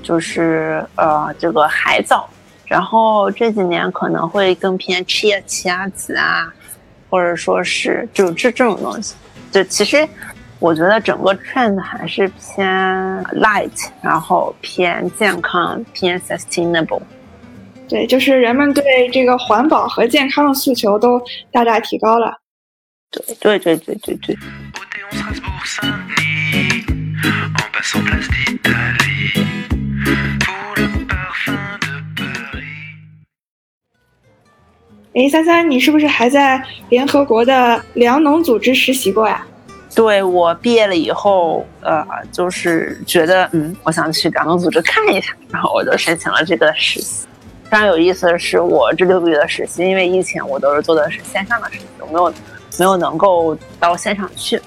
[0.03, 2.29] 就是呃这个海藻，
[2.65, 6.53] 然后这几年可能会更偏 chia 奇亚籽啊，
[7.15, 9.15] 或者说是就这这种东西，
[9.49, 10.05] 就其实。
[10.59, 12.65] 我觉得整个 trend 还是偏
[13.35, 17.01] light，然后偏健康，偏 sustainable。
[17.89, 22.39] 对，就是人们对这个环保和健康的诉求都大大提高了。
[23.11, 24.37] 对对对对对对。
[35.15, 39.47] 哎，三三，你是不是还在联合国的粮农组织实习过呀？
[39.95, 47.25] 对我毕业了以后，呃，就是觉得，嗯，我想去粮农组织看一下，然后我就申请了这个实习。
[47.63, 52.33] 非常有意思的是，我这六个月的实习，因为疫情，我都是做的是线上的实习，我没有
[52.77, 54.61] 没有能够到现场去。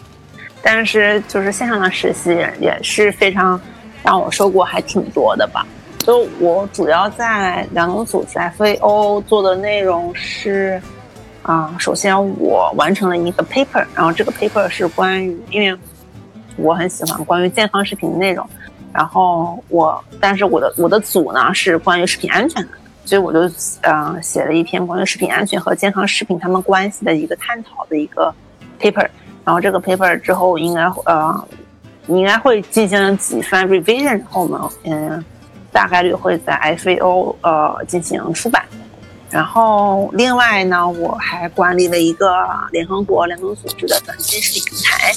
[0.63, 3.61] 但是就是线上的实习也是非常
[4.03, 5.67] 让我收获还挺多的吧。
[5.99, 10.81] 就我主要在粮农组在 FAO 做的内容是。
[11.43, 15.75] 啊，首先我完成了一个 paper，然后这个 paper 是关于，因为
[16.57, 18.47] 我很喜欢关于健康食品的内容，
[18.93, 22.69] 然后我，但是我的我的组呢是关于食品安全的，
[23.07, 28.35] 所以我就嗯写了一篇关于食品安全和健康食品它们关系的一个探讨的一个
[28.79, 29.09] paper，
[29.43, 31.49] 然后这个 paper 之后应该呃
[32.09, 35.25] 应该会进行几番 revision，然后我们嗯
[35.73, 38.65] 大概率会在 FAO 呃进行出版。
[39.31, 45.13] 然后，另外呢，我还管理了一个联合国联合组织的转基因食品平台。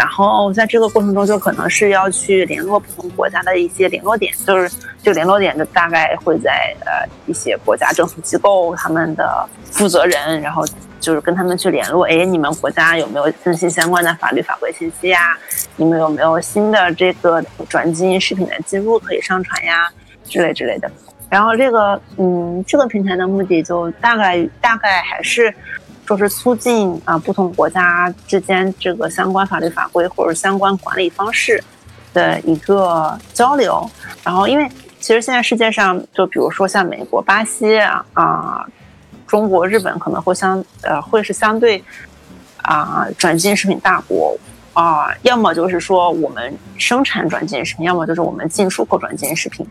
[0.00, 4.66] 然后，在这个过程中，就可能是要去联络不同国家的一些联络点，就是
[5.02, 10.64] 这个联络点就大概会在呃一些国家政府机构他们的负责人，然后
[11.00, 15.36] 就是跟他们去联络，哎，你们国家有没有更新相关的法律法规信息呀？
[15.76, 19.86] 你们有没有新的这个转基因食品的记录可以上传呀？
[20.24, 20.90] 之类之类的。
[21.28, 25.54] 然后这个，嗯，这个平台的目的就大概大概还是，
[26.10, 31.62] 说是促进啊不同国家之间这个相关法律法规或者相关管理方式
[32.12, 33.88] 的一个交流。
[34.24, 34.68] 然后，因为
[34.98, 38.66] 其实现在世界上，就比如说像美国、巴西啊啊，
[39.24, 41.80] 中国、日本可能会相呃会是相对
[42.62, 44.36] 啊转基因食品大国
[44.72, 49.64] 啊，要么就是说我们生产转基因食品，要么就是我们进出口转基因食品。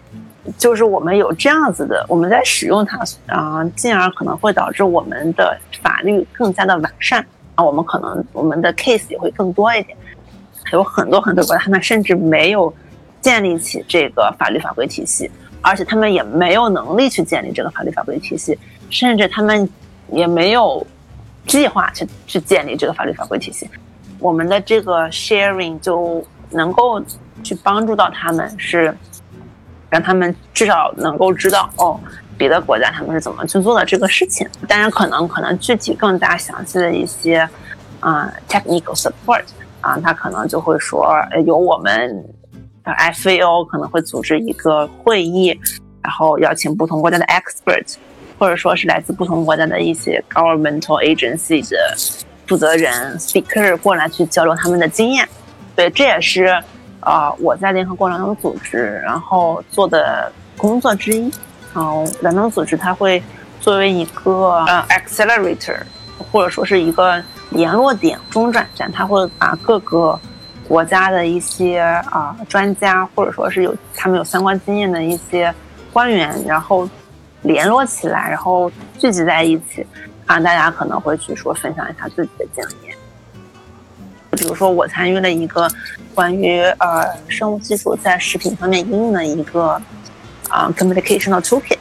[0.58, 2.98] 就是我们有这样子的，我们在使用它
[3.28, 7.26] 啊，进而可能会导致我们的法律更加的完善
[7.56, 9.98] 啊，我们可能我们的 case 也会更多一点。
[10.72, 12.74] 有很多很多国家，他们甚至没有
[13.22, 15.30] 建立起这个法律法规体系，
[15.62, 18.58] 而且他们也没有能力去建立这个法律法规体系，
[18.90, 19.68] 甚至他们
[20.12, 20.86] 也没有
[21.46, 23.70] 计划去去建立这个法律法规体系。
[24.20, 27.02] 我们的这个 sharing 就能够
[27.44, 28.96] 去帮助到他们，是。
[29.90, 32.00] 让他们至少能够知道哦，
[32.38, 34.48] 别的国家他们是怎么去做的这个事情。
[34.68, 37.48] 当然，可能可能具体更加详细的一些
[38.00, 39.44] 啊 technical support
[39.82, 42.24] 啊，他可能就会说，由我们
[42.84, 45.60] FAO 可能会组织一个会议，
[46.02, 47.96] 然后邀请不同国家的 expert，
[48.38, 51.96] 或者说是来自不同国家的一些 governmental agency 的
[52.48, 55.28] 负责人 speaker 过来去交流他们的经验。
[55.76, 56.62] 对，这也是
[57.00, 61.32] 啊我在联合国劳动组织然后做的工作之一。
[61.76, 63.22] 嗯，劳动组织它会
[63.60, 65.78] 作为一个呃 accelerator，
[66.32, 70.20] 或者说是一个联络点、中转站，它会把各个
[70.68, 75.54] 国家的一些啊专家，或者说是有他们有相关经验的一些
[75.94, 76.90] 官员，然后
[77.44, 79.86] 联络起来，然后聚集在一起，
[80.26, 82.89] 啊，大家可能会去说分享一下自己的经验。
[84.32, 85.70] 比如说，我参与了一个
[86.14, 89.82] 关于呃生物技术在食品方面应用的一个。
[90.50, 91.78] 啊，communication 的 toolkit，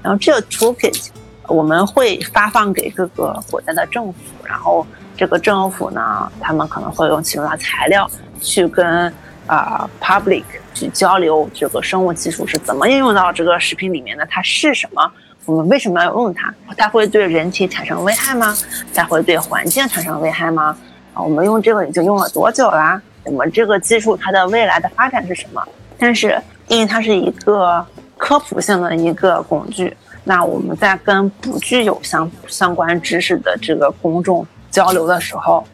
[0.00, 1.08] 然后这个 toolkit
[1.48, 8.08] 我们会发放给各个国家的政府，然后这个政府呢，他们可能会用其中的材料
[8.40, 9.12] 去跟
[9.48, 15.10] 啊 public 去交流这个生物技术是怎么应用到这个食品里面的，它是什么，
[15.44, 18.56] 我们为什么要用它，它会对人体产生危害吗？
[18.94, 20.76] 它会对环境产生危害吗？
[21.14, 23.00] 啊，我们用这个已经用了多久啦？
[23.22, 25.66] 我们这个技术它的未来的发展是什么？
[25.96, 27.84] 但是因为它是一个
[28.18, 35.64] 科普性的一个工具，那我们在跟不具有相相关知识的这个公众交流的时候，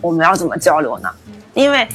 [0.00, 1.10] 我们要怎么交流呢？
[1.54, 1.86] 因为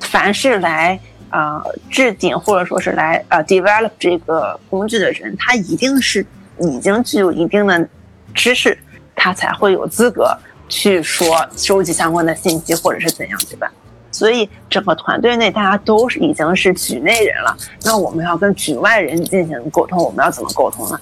[0.00, 0.98] 凡是来
[1.30, 6.26] 呃制定或者说是来呃 develop 这个工具的人，他一定是
[6.58, 7.88] 已经具有一定的
[8.34, 8.76] 知识，
[9.14, 10.36] 他才会有资格
[10.70, 13.70] 去说收集相关的信息或者是怎样，对吧？
[14.10, 20.98] 所以整个团队内大家都是已经是局内人了，那我们要跟局外人进行沟通，我们要怎么沟通呢？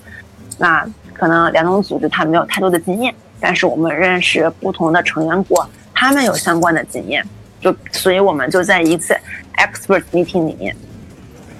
[0.58, 7.24] 那可能两种组织他没有太多的经验，但是我们认识不同的成员国，他们有相关的经验，
[7.60, 9.16] 就所以我们就在一次
[9.56, 10.76] expert meeting 里面。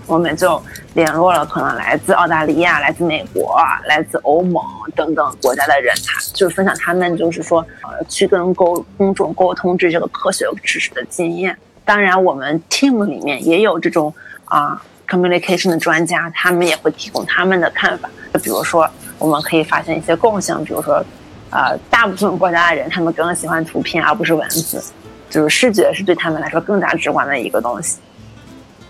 [0.09, 0.61] 我们就
[0.95, 4.65] 联络了可能来自澳大利亚、来自美国、来自欧盟
[4.97, 11.55] 等等国家的人，他就是分享他们就是说，呃，去跟沟公众沟通这这个科学知识的经验。
[11.85, 14.13] 当然，我们 team 里面也有这种
[14.47, 18.09] 啊 communication 的专家，他们也会提供他们的看法。
[18.33, 21.05] 就比如说，我们可以发现一些共性，比如说，
[21.51, 24.83] 呃，大部分国家的人他们更喜欢图片而不是文字，
[25.29, 27.99] 就是视觉是对他们来说更加直观的一个东西，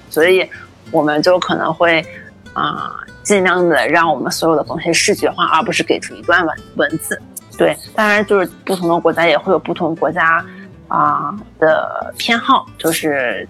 [0.08, 0.48] 所以。
[0.90, 2.04] 我们就可能会，
[2.52, 7.20] 啊，尽量的让我们所有的东西视觉化，而不是给出一段文文字。
[7.56, 10.44] 对，当然就是不同的国家也会有不同国家
[10.86, 13.46] 啊的偏好，就是，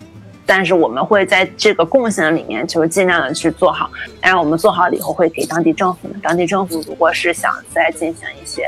[0.47, 3.91] 但是我们会在这个共性里面，就是尽量的去做好。
[4.21, 8.67] 当然，我们做好了以后会给当地政府，当地政府如果是想再进行一些，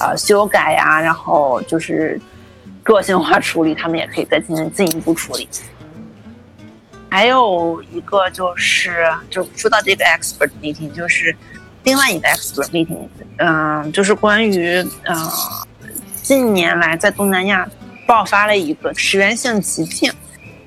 [0.00, 2.20] 呃，修改呀，然后就是
[2.84, 5.48] 个性化处理，他们也可以再进行进一步处理。
[7.10, 11.34] 还有一个就是，就说到这个 expert meeting，就是
[11.84, 15.16] 另外一个 expert meeting，嗯，就是关于嗯，
[16.22, 17.68] 近年来在东南亚
[18.06, 20.12] 爆发了一个食源性疾病。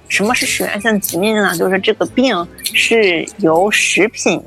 [0.07, 1.55] 什么是食源性疾病呢？
[1.55, 4.43] 就是这个病是由食品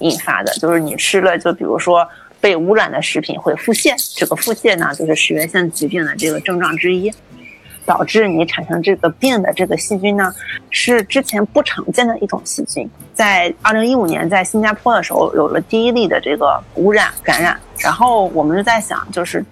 [0.00, 2.06] 引发的，就是你吃了，就比如说
[2.38, 7.10] 被污染的食品会腹泻，这个腹泻呢，就是食源性疾病的这个症状之一。
[7.86, 10.34] 导致你产生这个病的这个细菌呢，
[10.70, 12.86] 是之前不常见的一种细菌。
[13.14, 17.58] 在二零一五年，在新加坡的时候，有了第一例的这个污染感染。
[17.78, 19.42] 然后我们就在想，就是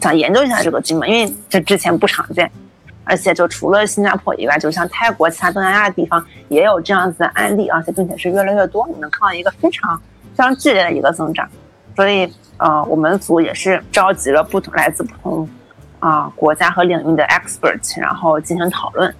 [0.00, 2.50] 想研究一下这个菌嘛，因为这之前不常见，
[3.04, 9.96] 而且就除了新加坡以外，就像泰国、其他东南亚的地方也有这样子的案例，而且并且是越来越多，你能看到一个非常
[10.34, 11.48] 非常剧烈的一个增长。
[11.94, 15.48] 所以，呃，我们组也是召集了不同来自不同。
[16.02, 19.14] 啊，国家和领域的 expert，然后进行讨论。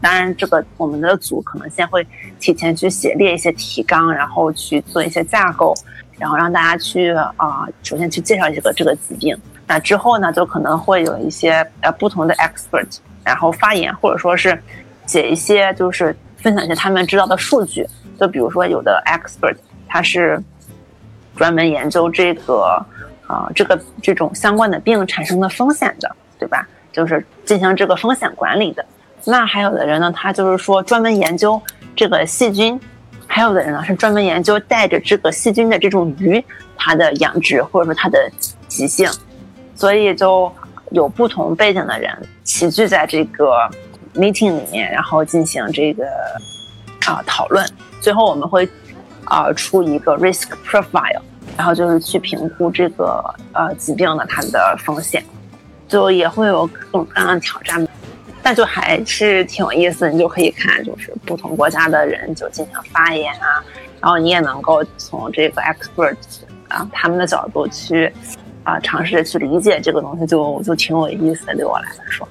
[0.00, 2.06] 当然，这个我们的组可能先会
[2.38, 5.74] 提前去写列一些提纲，然后去做一些架构，
[6.20, 9.36] 然后让大家去啊，首先去介绍这个这个疾病。
[9.66, 12.86] 那之后呢，就可能会有一些呃不同的 expert，
[13.24, 14.56] 然后发言，或者说是
[15.06, 17.84] 写一些就是分享一些他们知道的数据。
[18.20, 19.56] 就比如说，有的 expert
[19.88, 20.40] 他是
[21.34, 22.80] 专门研究这个。
[23.32, 26.68] 啊，这个这种相关的病产生的风险的，对吧？
[26.92, 28.84] 就是进行这个风险管理的。
[29.24, 31.58] 那还有的人呢，他就是说专门研究
[31.96, 32.78] 这个细菌；
[33.26, 36.44] 还有的人呢，是专门研究带着这个细菌的这种鱼，
[36.76, 38.30] 它的养殖或者说它的
[38.68, 39.08] 习性。
[39.74, 40.52] 所以就
[40.90, 42.14] 有不同背景的人
[42.44, 43.66] 齐聚在这个
[44.14, 46.04] meeting 里面，然后进行这个
[47.06, 47.66] 啊讨论。
[47.98, 48.68] 最后我们会
[49.24, 51.22] 啊出一个 risk profile。
[51.56, 53.22] 然后就是去评估这个
[53.52, 55.22] 呃疾病的它的风险，
[55.86, 57.86] 就也会有各种各样的挑战，
[58.42, 60.10] 但就还是挺有意思。
[60.10, 63.62] 你就可以看，就是不同国家的人就进行发言啊，
[64.00, 66.16] 然后你也能够从这个 expert
[66.68, 68.12] 啊他们的角度去
[68.64, 71.54] 啊尝试着去理解这个东西，就就挺有意思的。
[71.54, 72.26] 对我来说，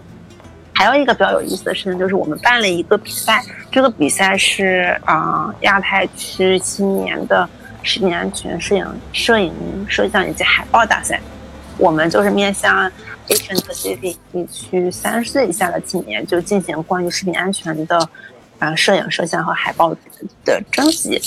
[0.74, 7.48] 还有一个比较有意思的事情就是我们办了一个比赛，这个比赛是啊亚太区青年的
[7.84, 9.54] 食品安全摄影、摄影、
[9.88, 11.20] 摄像以及海报大赛。
[11.78, 12.92] 我们就是面向
[13.28, 18.08] Asian Pacific 地区三十岁以下的青年，就进行关于食品安全的
[18.60, 19.92] 啊摄影、摄像和海报
[20.46, 21.20] 的征集。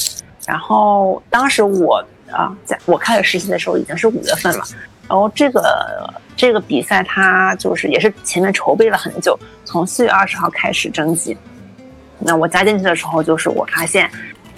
[0.47, 1.97] 然后当时我
[2.31, 4.65] 啊，在我开始实习的时候已经是五月份了。
[5.09, 11.37] 然后这个这个比赛它就是也是前面筹备了很久，从四月二十号开始征集。
[12.19, 14.09] 那我加进去的时候，就是我发现，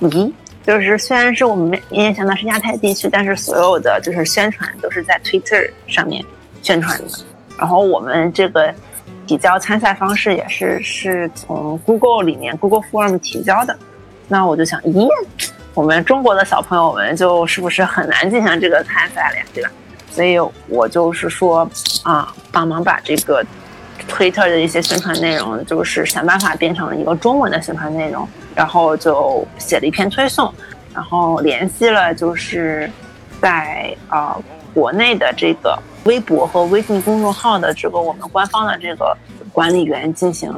[0.00, 0.30] 咦。
[0.66, 6.24] 就是虽然是我们面向的是亚太地区，但是所有的就是宣传都是在 Twitter 上面
[6.60, 7.04] 宣传的。
[7.56, 8.74] 然后我们这个
[9.28, 13.78] 提交参赛方式也是是从 Google 里面 Google Form 提交的。
[14.26, 15.08] 那我就想，咦，
[15.72, 19.70] 我们中国的小朋友们就是不是很难进行这个参赛了呀，对吧？
[20.10, 20.36] 所以
[20.66, 21.70] 我就是说
[22.02, 23.44] 啊，帮忙把这个
[24.08, 28.28] Twitter 的一些宣传内容，就是想办法变成了一个中文的宣传内容。
[28.56, 30.52] 然后就写了一篇推送，
[30.94, 32.90] 然后联系了就是
[33.40, 34.34] 在呃
[34.72, 39.14] 国内的这个微博和微信公众号的这个我们官方的这个
[39.52, 40.50] 管理员进行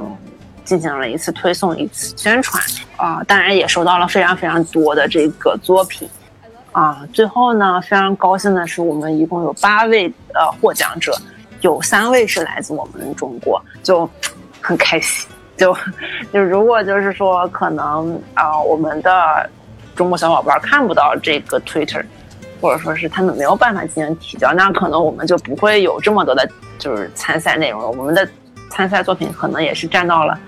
[0.64, 2.62] 进行了一次推送一次宣传
[2.96, 6.08] 啊，当然也收到了非常非常多的这个作品
[6.70, 7.04] 啊。
[7.12, 11.12] 最后呢，非常高兴的是，我们一共有八位呃获奖者，
[11.62, 14.08] 有三位是来自我们中国，就
[14.60, 15.28] 很开心。
[15.58, 15.76] 就
[16.32, 19.50] 就如果就是说可能啊，我们的
[19.96, 22.04] 中国小伙伴看不到这个 Twitter，
[22.60, 26.48] 或者说是他们没有办法进行提交，那可能我们就不会有这么多的，
[26.78, 27.88] 就是参赛内容了。
[27.88, 28.26] 我们的
[28.70, 30.38] 参赛作品可能也是占到了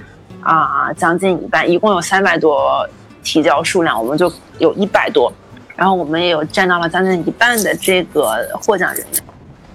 [0.42, 2.88] 啊将近一半，一共有三百多
[3.24, 5.32] 提交数量，我们就有一百多，
[5.74, 9.04] 然后我们也有占到了将近一半的这个获奖人，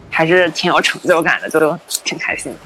[0.10, 2.58] 还是挺有成就感的，就挺开心的。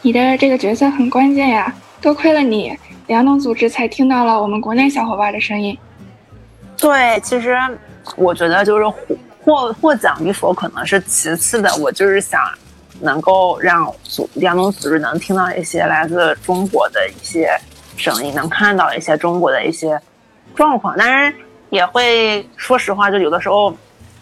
[0.00, 2.76] 你的这个角色很关键呀，多亏了你，
[3.08, 5.76] 两种组织才听到了我们国内小伙伴的声音。
[6.76, 7.56] 对，其实
[8.16, 9.04] 我觉得就是获
[9.42, 12.40] 获获奖与否可能是其次的，我就是想
[13.00, 17.50] 能够让组两种组织能听到一些来自中国的一些
[17.96, 20.00] 声音，能看到一些中国的一些
[20.54, 21.34] 状况，当然
[21.70, 23.76] 也会说实话，就有的时候。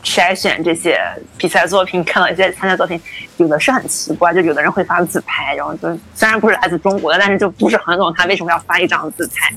[0.07, 1.01] 筛选这些
[1.37, 2.99] 比赛作品，看到一些参赛作品，
[3.39, 9.53] 有的是很奇怪，就有的人会发自拍，然后就虽然不是来自中国的，但是就不是很懂他为什么要发一张自拍。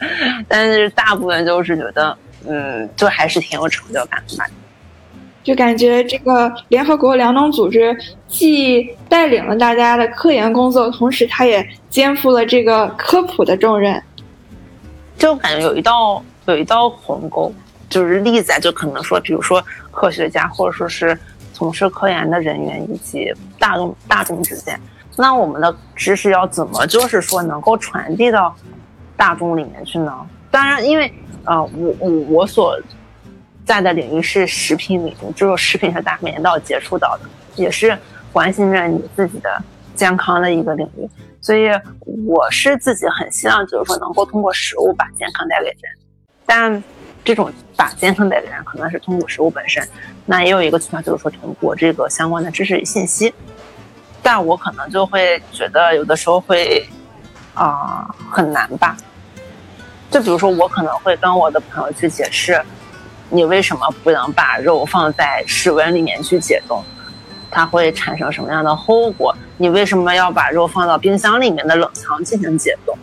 [0.48, 2.16] 但是大部分就是觉得，
[2.48, 4.46] 嗯，就还是挺有成就感的吧。
[5.44, 7.94] 就感觉这个联合国粮农组织
[8.26, 14.02] 既带领了大家的科研工作，同时他也肩负了这个科普的重任，
[15.18, 17.52] 就感觉有一道有一道鸿沟。
[17.90, 21.18] 就是例子啊，就可能说，比如说科学家，或者说是
[21.52, 24.80] 从事科研的人员，以及大众大众之间，
[25.16, 28.54] 那我们的知识要怎么，就是说能够传递到
[29.16, 30.16] 大众里面去呢？
[30.52, 31.12] 当然，因为
[31.44, 32.80] 呃，我我我所
[33.64, 37.98] 在的领域是食品领域，就是食品是大家每天都要接触到的，也是
[38.32, 39.60] 关心着你自己的
[39.96, 41.10] 健康的一个领域，
[41.40, 41.70] 所以
[42.24, 45.76] 我是自己很希望，就是说能够通过食物把健康带给人，
[46.46, 46.80] 但。
[47.24, 49.86] 这种把健康带给人，可能是通过食物本身，
[50.26, 53.32] 那也有一个渠道，就是说通过这个相关的知识与信息。
[54.22, 56.86] 但我可能就会觉得有的时候会
[57.54, 58.96] 啊很难吧。
[60.10, 62.60] 就比如说，我可能会跟我的朋友去解释，
[63.28, 66.82] 你为什么不能把肉放在室温里面去解冻，
[67.50, 69.34] 它会产生什么样的后果？
[69.56, 72.98] 你为什么要把肉放到冰箱里面的冷藏进行解冻？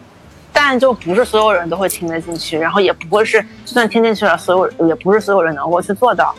[0.60, 6.34] 但就不是所有人都会听得进去，然后也不会是，就算听进去了，所有也不是所有人能够去做到。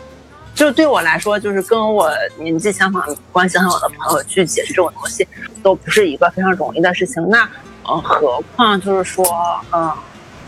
[0.53, 3.01] 就对我来说，就是跟我年纪相仿、
[3.31, 5.25] 关系很好的朋友去解释这种东西，
[5.63, 7.25] 都不是一个非常容易的事情。
[7.29, 7.49] 那，
[7.89, 9.25] 嗯，何况就是说，
[9.71, 9.89] 嗯，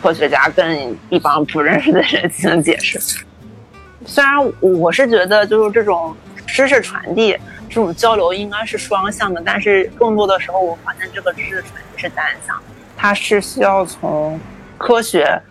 [0.04, 3.00] 科学家跟一帮不认识的人进行解释。
[4.06, 6.14] 虽然我是觉得，就是这种
[6.46, 7.38] 知识传递、
[7.70, 12.64] 这种交流应该是双向的，但是更多的时候，我发现这个知识传递是单向的。
[13.02, 14.40] 它是需要从
[14.78, 15.42] 科学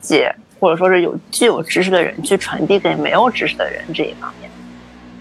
[0.00, 4.48] 界或者说是有具有知识的人去传递给没有知识的人这一方面，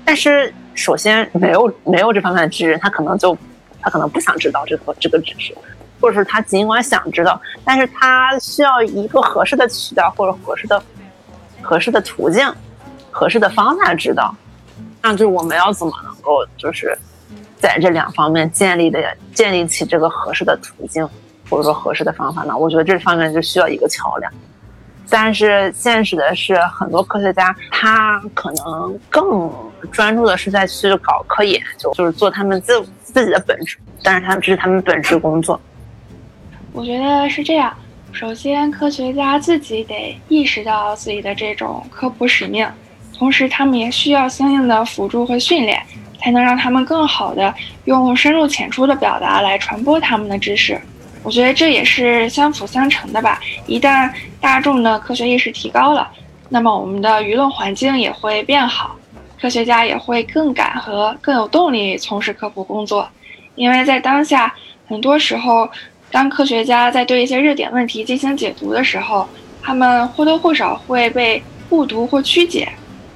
[0.06, 3.36] 但是首先没有没有这方面的知识，他可能就
[3.82, 5.58] 他可能不想知道这个这个知识，
[6.00, 10.84] 或者是他尽管想知道，但是他需要一个合适的渠道或者合适的
[11.64, 12.48] 合适的途径、
[13.10, 14.36] 合适的方法知道，
[15.02, 16.96] 那就是我们要怎么能够就是
[17.58, 21.10] 在这两方面建立的建立起这个合适的途径。
[21.50, 22.58] 或者说合适的方法呢？
[22.58, 24.32] 我觉得这方面就需要一个桥梁。
[25.10, 29.52] 但是现实的是，很多科学家他可能更
[29.92, 35.60] 专注的是在去搞科研，就就是做他们自自己的本职，但是他们这是他们本职工作。
[36.74, 37.72] 我觉得是这样。
[38.12, 42.68] 首先，科学家自己得意识到自己的这种科普使命，
[43.16, 45.80] 同时他们也需要相应的辅助和训练，
[46.20, 50.82] 才能让他们更好的用深入浅出的表达来传播他们的知识。
[51.26, 53.42] 我觉得这也是相辅相成的吧。
[53.66, 54.10] 一旦
[54.40, 56.10] 大众的科学意识提高了，
[56.48, 58.96] 那么我们的舆论环境也会变好，
[59.42, 63.10] 科学家也会更敢和更有动力从事科普工作。
[63.56, 64.54] 因为在当下，
[64.88, 65.68] 很多时候。
[66.12, 69.28] 当科学家在对一些热点问题进行解读的时候，
[69.62, 72.72] 他们或多或少会被误读或曲解，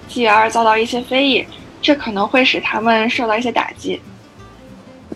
[0.10, 1.46] 继而遭到一些非议，
[1.82, 4.02] 这可能会使他们受到一些打击。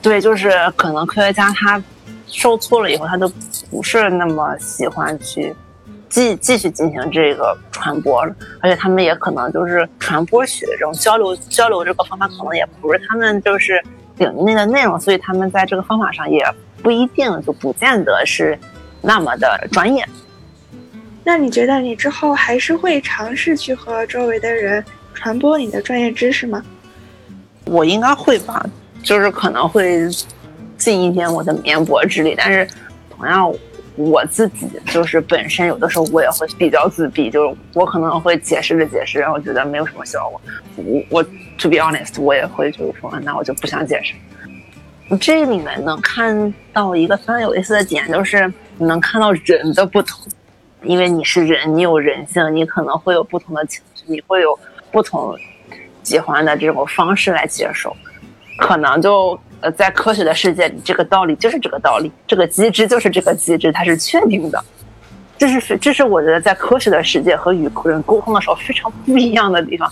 [0.02, 1.82] 对，就是可能科学家他
[2.34, 3.32] 受挫了以后，他都
[3.72, 5.56] 不是那么喜欢去
[6.10, 13.82] 继继续进行这个传播了，而且他们也可能就是传播学这种交流交流这个方法，可能也不是他们就是
[14.18, 16.46] 领域内的内容，所以他们在这个方法上也。
[16.82, 18.60] 不一定就不见得是
[19.00, 20.06] 那么的专业。
[21.24, 26.62] 那你觉得你之后还是会尝试去和周围的人传播你的专业知识吗？
[27.64, 28.70] 我应该会吧，
[29.02, 30.10] 就是可能会
[30.84, 32.36] 尽一点我的绵薄之力。
[32.38, 32.68] 但是
[33.10, 33.50] 同样，
[33.96, 40.42] 我自己就是本身有的时候我也会比较自闭，就是我可能会解释着解释，然后觉得没有什么效果。
[40.76, 41.24] 我我
[41.58, 44.14] to be honest，我也会就是说，那我就不想解释。
[45.22, 50.28] 这里面能看到一个非常有意思的点，就是你能看到人的不同，
[50.82, 54.58] 因为你是人，你有人性，你可能会有不同的情绪，你会有
[54.92, 55.38] 不同
[56.02, 57.96] 喜欢的这种方式来接受。
[58.58, 64.64] 可能就呃，在科学的世界里，这个道理就是这个道理，这个机制就是这个机制，它是确定的。
[65.38, 69.90] 这是这是我觉得在科学的世界和与人沟通的时候非常不一样的地方。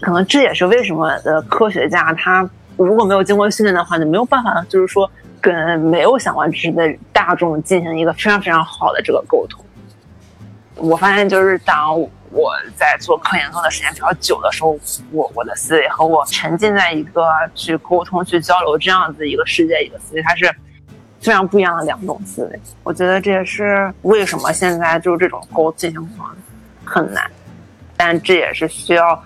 [0.00, 2.48] 可能这也是为什么呃，科学家他。
[2.76, 5.10] 如果没有经过训练的话，就没有办法，就是说
[5.40, 9.64] 跟没有相关知识的大众进行一个非常非常好的这个沟通。
[10.74, 11.98] 我发现，就是当
[12.36, 14.78] 我在做科研做的时间比较久的时候，
[15.10, 20.44] 我我的思维和我沉浸在一个去沟通、去交流这样子一个世界一个思维，它是
[21.20, 22.60] 非常不一样的两种思维。
[22.82, 26.10] 我觉得这也是为什么现在就是这种沟进行
[26.84, 27.28] 很难，
[27.96, 29.20] 但这也是需要，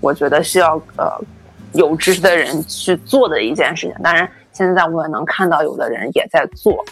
[0.00, 1.20] 我觉得需要呃。
[1.72, 6.84] 有知识的人去做的一件事情，当然，现在我也能看到有的人也在做。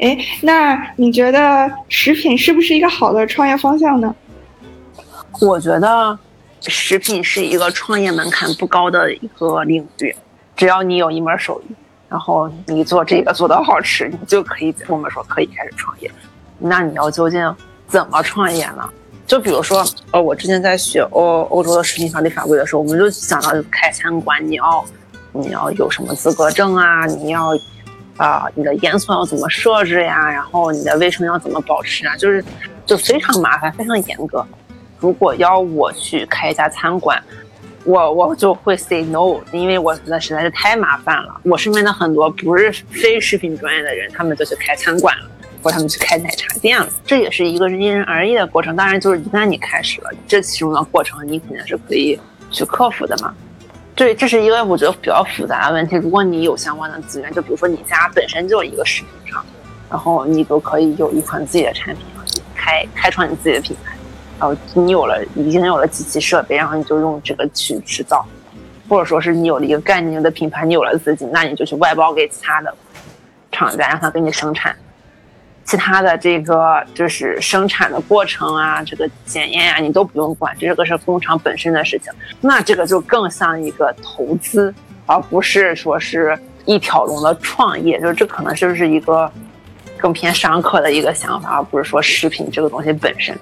[0.00, 4.14] 哎，那你觉得食品是不是一个好的创业方向呢？
[5.40, 6.16] 我觉得
[6.62, 10.14] 食品是一个创业门槛不高的一个领域，
[10.56, 11.74] 只要你有一门手艺，
[12.08, 16.08] 然后你做这个做的好吃，你就可以我们说可以开始创业。
[16.60, 17.54] 那你要究竟
[17.88, 18.88] 怎么创业呢？
[19.26, 24.84] 就比如说，呃，我之前在学欧欧洲的食品法律法规的时候，我们就想到开餐馆，你要
[25.32, 27.04] 你要有什么资格证啊？
[27.04, 27.50] 你要。
[28.18, 30.30] 啊，你的烟囱要怎么设置呀？
[30.30, 32.14] 然后你的卫生要怎么保持啊？
[32.16, 32.44] 就是
[32.84, 34.44] 就非常麻烦，非常严格。
[35.00, 37.22] 如果要我去开一家餐馆，
[37.84, 41.40] 我我就会 say no，因为我觉得实在是太麻烦了。
[41.44, 45.30] 我身边的很多不是非食品专业的人，他们就去开餐馆了，
[45.62, 46.88] 或者他们去开奶茶店了。
[47.06, 48.74] 这也是一个因人而异的过程。
[48.74, 52.18] 当然，就是一旦你开始了，这其中的过程你肯定是可以
[52.50, 53.32] 去克服的嘛。
[53.98, 55.96] 对，这是一个我觉得比较复杂的问题。
[55.96, 59.44] 如果你有相关的资源，就比如说你家本身就有一个食品厂，
[59.90, 62.04] 然后你就可以有一款自己的产品，
[62.54, 63.92] 开开创你自己的品牌。
[64.38, 68.24] 然后你有了已经有了机器设备，然后你就用这个去制造，
[68.88, 72.72] 或者说是你有了一个概念的品牌，你有了资金，那你就去外包给其他的
[73.50, 74.76] 厂家，让他给你生产。
[75.68, 82.10] 其他的这个就是生产的过程啊，这个检验啊，你都不用管，这个是工厂本身的事情。
[82.40, 88.00] 那这个就更像一个投资，而不是说是一条龙的创业。
[88.00, 89.30] 就是这可能就是一个
[89.98, 93.38] 更偏商科的一个想法，而不是说食品这个东西本身。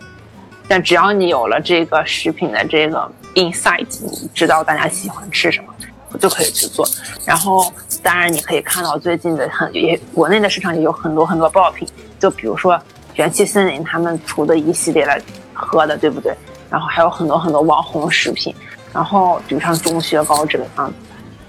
[0.66, 5.72] 但只要你有了这个食品的这个 insight，你知道大家喜欢吃什么，
[6.18, 6.84] 就可以去做。
[7.24, 7.72] 然后，
[8.06, 11.88] 当然你可以看到最近的很也国内的市场也有很多很多爆品。
[12.20, 12.80] 就比如说
[13.16, 15.20] 元气森林他们出的一系列的
[15.52, 16.32] 喝的，对不对？
[16.70, 18.54] 然后还有很多很多网红食品，
[18.92, 20.94] 然后比如像中薛高这个样子，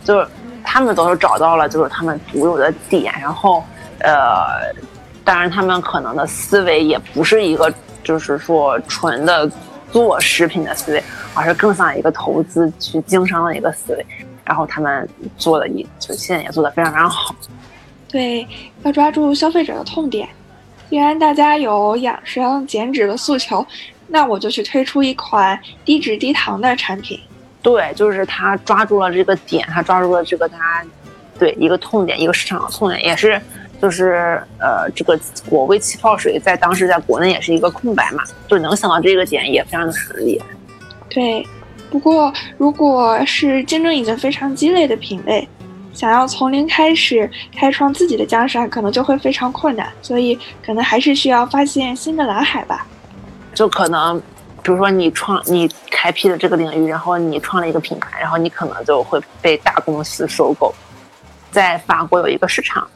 [0.04, 0.28] 就是
[0.64, 3.64] 他们都是找到了就是他们独有的点，然后
[4.00, 4.74] 呃，
[5.24, 7.72] 当然他们可能的思维也不是一个
[8.04, 9.48] 就是说纯的
[9.92, 11.04] 做食品的思维，
[11.36, 14.06] 而是更像一个投资去经商的一个思维。
[14.48, 17.36] 然后他们做的也就现在也做的非常非常好。
[18.08, 18.48] 对，
[18.84, 20.28] 要抓住消费者的痛点。
[20.90, 23.66] 既然大家有养生减脂的诉求，
[24.08, 27.20] 那我就去推出一款低脂低糖的产品。
[27.62, 30.90] 对，就是他抓住了这个点，他抓住了这个大家
[31.38, 33.42] 对一个痛点，一个市场的痛点，也是
[33.82, 35.20] 就是呃，这个
[35.50, 40.42] 果味气泡水在当时在国内也是一个空白嘛，就能想到这个点也非常的合理。
[41.10, 41.46] 对。
[41.90, 45.48] 不过，如果是竞争已经非常激烈的品类，
[45.94, 49.90] 想要从零开始开创自己的江山，可能就会非常困难。
[50.02, 52.86] 所以，可能还是需要发现新的蓝海吧。
[53.54, 54.20] 就可能，
[54.62, 60.74] 比如说你创、你开辟了这个领域，然后你创了一个品牌，然后你可能就会被大公司收购。
[61.50, 62.88] 在法国有一个市场，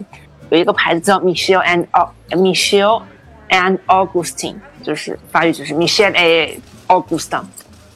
[0.49, 1.87] 有一个牌子叫 Michel and
[2.29, 3.01] Michel
[3.49, 7.43] and Augustin，就是法语就是 Michel et Augustin。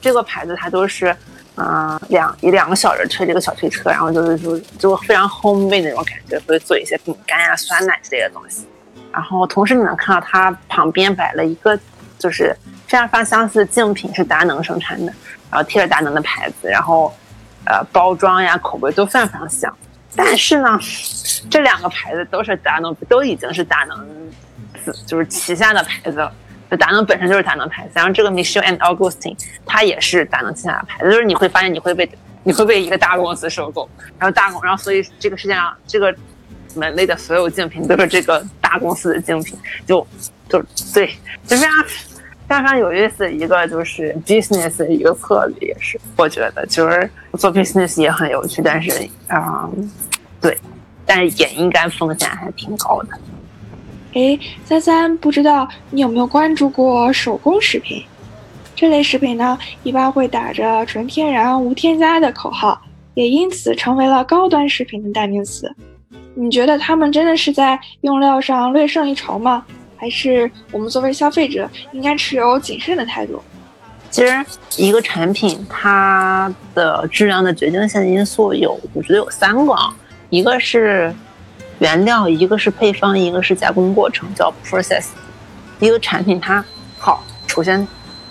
[0.00, 1.14] 这个牌子它都是，
[1.56, 8.66] 嗯，两一两个小人推这个小推车，然后就是就就非常 homemade 那种感觉，会做一些饼干呀、酸奶之类的东西。
[9.12, 11.78] 然后同时你能看到它旁边摆了一个，
[12.18, 12.54] 就是
[12.86, 15.12] 非常非常相似的竞品，是达能生产的，
[15.50, 17.12] 然后贴着达能的牌子，然后
[17.64, 19.74] 呃包装呀、口味都非常非常像。
[20.14, 20.78] 但是呢，
[21.50, 24.06] 这两个牌子都是达能，都已经是达能，
[25.06, 26.32] 就是旗下的牌子了。
[26.70, 32.10] 就达能本身就是达能牌子，然后这个 Michele and Augustin 它也是达能旗下的牌子，就是你会发现你会被
[32.42, 33.88] 你会被一个大公司收购，
[34.18, 36.14] 然后大公，然后所以这个世界上这个
[36.74, 39.56] 门类的所有竞品都是这个大公司的竞品，
[39.86, 40.06] 就
[40.48, 40.62] 就
[40.92, 41.14] 对，
[41.46, 41.84] 就非常
[42.48, 48.90] 非常有意思的一个就是 business 的一个策略也是，我觉得就是做 business 也很有趣，但是
[49.28, 49.68] 啊，
[50.40, 50.56] 对，
[51.04, 53.18] 但是也应该风险还挺高的。
[54.16, 58.02] 哎，三三，不知道你有没有关注过手工食品？
[58.74, 62.80] 这类食品呢，一般会打着纯天然、无添加的口号，
[63.12, 65.70] 也因此成为了高端食品的代名词。
[66.34, 69.62] 你觉得他们真的是在用料上略胜一筹吗？
[69.98, 73.42] 还是我们作为消费者应该持有谨慎的态度？
[74.10, 74.46] 其实，
[74.78, 79.94] 一个产品它的质量的决定性因素有，我觉得有三个，啊，
[80.30, 81.14] 一个是。
[81.78, 85.06] 原料一个是配方，一个是加工过程，叫 process。
[85.78, 86.64] 一个产品它
[86.98, 87.86] 好，首先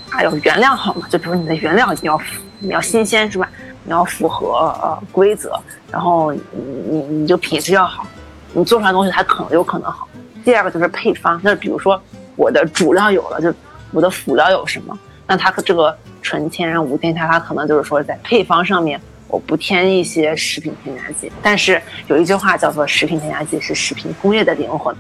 [0.09, 2.19] 还有原料好嘛，就比如你的原料你要
[2.59, 3.47] 你要新鲜是吧？
[3.83, 5.59] 你要符合呃规则，
[5.91, 6.41] 然后你
[6.89, 8.07] 你你就品质要好，
[8.53, 10.07] 你做出来东西还可能有可能好。
[10.43, 12.01] 第二个就是配方，那比如说
[12.35, 13.53] 我的主料有了，就
[13.91, 14.97] 我的辅料有什么？
[15.27, 18.99] 那它这个纯天然无添加，它可能就是说在配方上面。
[19.27, 24.95] 我不添一些食品添加剂，但是有一句话叫做“食品添加剂是食品工业的灵魂”，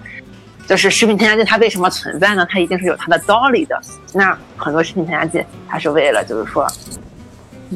[0.67, 2.45] 就是食品添加剂它为什么存在呢？
[2.49, 3.79] 它一定是有它的道理的。
[4.13, 6.67] 那很多食品添加剂，它是为了就是说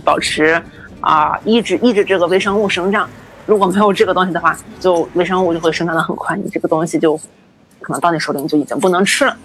[0.04, 0.62] 保持
[1.00, 3.10] 啊抑制抑制这个微生物生长。
[3.46, 7.16] 如果没有这个东西的话，就微生物就会生长的很快，你这个东西就
[7.80, 9.38] 可能到你手里你就已经不能吃了。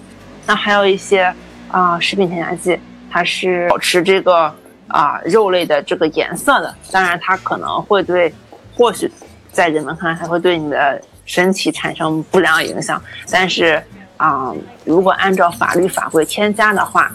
[0.46, 1.32] 那还有一些
[1.68, 2.80] 啊食品添加剂，
[3.10, 4.52] 它是保持这个。
[4.88, 8.32] 啊，肉类的这个颜色的，当然它可能会对，
[8.76, 9.10] 或许
[9.50, 13.02] 在人们看来，它会对你的身体产生不良影响。
[13.30, 13.82] 但是
[14.16, 14.52] 啊，
[14.84, 17.10] 如果按照法律法规添加的话，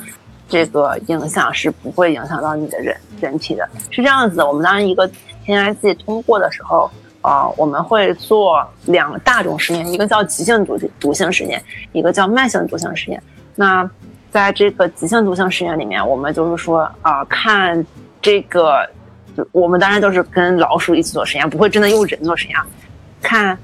[0.47, 3.69] 这个影响是不会影响到你的人人体的。
[3.91, 5.09] 是这样子，我们当一个
[5.45, 6.89] 添加剂通过的时候，
[7.21, 13.21] 啊，我们会做两大种实验，一个叫急性毒毒性实验，一个叫慢性毒性实验。
[13.55, 13.87] 那
[14.31, 17.85] 在这个急性毒性实验里面，我们就是说啊，看
[18.21, 18.87] 这个，
[19.51, 22.57] 我们当然都是跟老鼠一起做实验，不会真的用人做实验。
[23.21, 23.57] 看，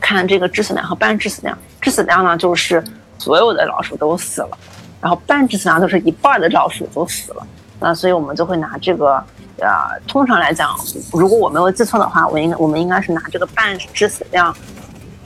[0.00, 1.56] 看这个致死量和半致死量。
[1.80, 2.82] 致死量呢，就是
[3.18, 4.58] 所有的老鼠都死了，
[5.00, 7.46] 然后半致死量就是一半的老鼠都死了。
[7.78, 9.22] 那所以我们就会拿这个，
[9.58, 9.68] 呃，
[10.08, 10.74] 通常来讲，
[11.12, 14.56] 如果我没有记错的话，我应该我们应该是拿这个半致死量。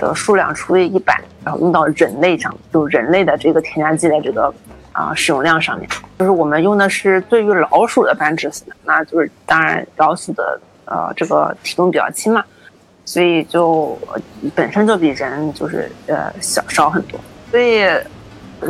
[0.09, 4.53] 的数量除以一百，然后用到人类上，就人类的这个添加剂的这个
[4.91, 5.89] 啊使用量上面，
[6.19, 12.45] 就是我们用的是对于老鼠的半致死的，那就是当然老鼠的呃这个体重比较轻嘛，
[13.05, 13.97] 所以就
[14.55, 17.87] 本身就比人就是呃小少很多，所以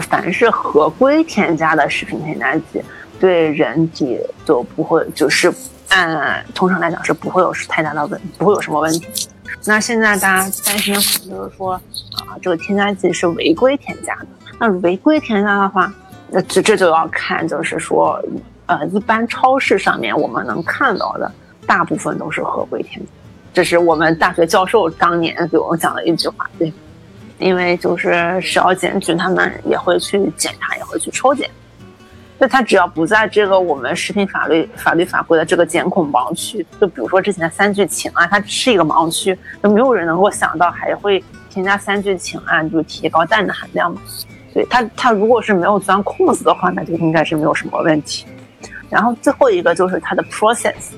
[0.03, 2.83] 凡是合规添加的食品添加剂，
[3.19, 5.53] 对人体就不会就是
[5.89, 9.29] 按通常来讲是不会有太大的问，不会有什么问题。
[9.65, 14.27] 那现在大家担心的可能就是说，啊，这个添加剂是违规添加的。
[14.59, 15.93] 那违规添加的话，
[16.29, 18.21] 那这这就要看，就是说，
[18.67, 21.31] 呃，一般超市上面我们能看到的
[21.67, 23.13] 大部分都是合规添加，
[23.53, 26.49] 这是我们大学教授当年给我们讲的一句话。
[26.59, 26.73] 对，
[27.39, 31.49] 因为就是食药监局他们也会去检查，也会去抽检。
[32.43, 44.03] 就他只要不在这个我们食品法律法律法规的这个监控盲区，就比如说之前的三聚氰胺，它是一个盲区，就没有人能够想到还会添加三聚氰胺，就提高氮的含量嘛。
[44.53, 48.27] 所以它它如果是没有钻空子的话，那就应该是没有什么问题。
[48.91, 50.95] 然后最后一个就是它的 process，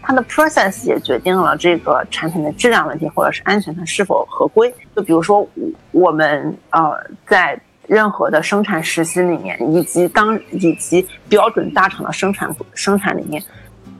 [0.00, 4.74] 它的 process 也决定了这个产品的质量问题或者是安全它是否合规。
[4.94, 5.46] 就比如说
[5.90, 7.60] 我们呃在。
[7.88, 13.42] 任何的生产实习里面，以及当以及标准大厂的生产生产里面，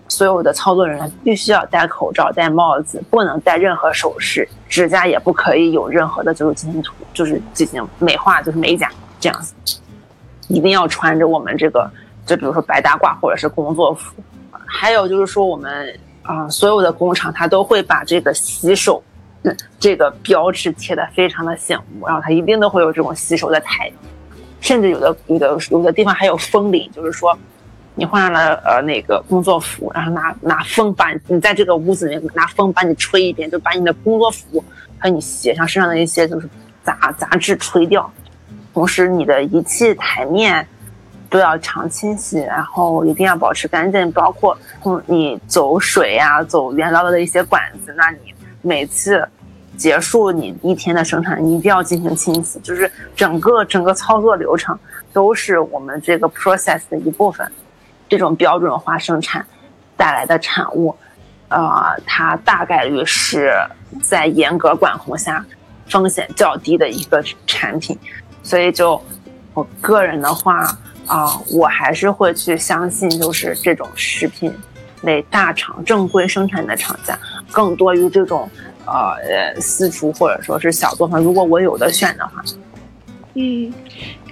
[0.09, 9.55] 所有的操作人员必须要戴口罩、戴帽子，不能戴任何首饰，指甲也不可以有任何的，就是进行涂，就是进行美化，就是美甲这样子。
[10.49, 11.91] 一定要穿着我们这个，
[12.25, 14.15] 就比如说白大褂或者是工作服。
[14.65, 19.03] 还有就是说，我们啊，所有的工厂它都会把这个洗手。
[19.79, 23.93] 这个标志贴的非常的醒目，然后它一定都会有这种洗手的台，
[24.61, 27.39] 甚至有的有的有的地方还有风铃，就是说
[27.95, 34.65] 你换上了呃那个工作服，然后拿拿风把你在这个屋子里面拿风把你吹一遍，就把你的工作服
[34.99, 36.49] 和你鞋上身上的一些就是
[36.83, 38.11] 杂杂质吹掉，
[38.75, 40.67] 同时你的仪器台面
[41.31, 49.27] 都要常清洗，然后一定要保持干净，包括嗯你走水呀、走原料的一些管子，那你每次。
[49.77, 54.79] 结束你一天的生产，你一定要进行清洗，就是整个整个操作流程
[55.13, 57.47] 都是我们这个 process 的一部分。
[58.09, 59.45] 这种标准化生产
[59.97, 60.95] 带来的产物，
[61.49, 63.53] 呃，它大概率是
[64.03, 65.45] 在严格管控下
[65.89, 67.99] 风险较低的一个产品。
[68.43, 69.03] 所以，就
[69.55, 70.61] 我个人的话
[71.07, 74.55] 啊，我还是会去相信，就是这种食品
[75.03, 77.19] 类大厂正规生产的厂家，
[77.51, 78.49] 更多于这种。
[78.87, 82.43] 呃，私厨或者说是小作坊，如果我有的选的话，
[83.35, 83.73] 嗯，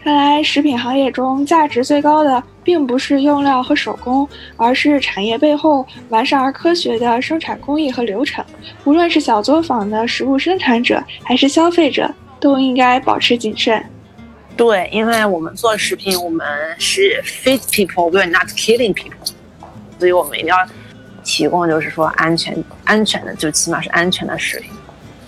[0.03, 4.27] 看来食品行业中价值最高的并不是用料和手工，
[4.57, 8.45] 而是产业背后完善而科学的生产工艺和流程。
[8.85, 13.85] 无论是小作坊的食物生产者，还是消费者，都应该保持谨慎。
[14.57, 16.47] 对，因为我们做食品，我们
[16.79, 19.33] 是 feed people，we're not killing people，
[19.99, 20.57] 所以我们一定要。
[21.25, 24.71] 提供就是说安全安全的，就起码是安全的食品，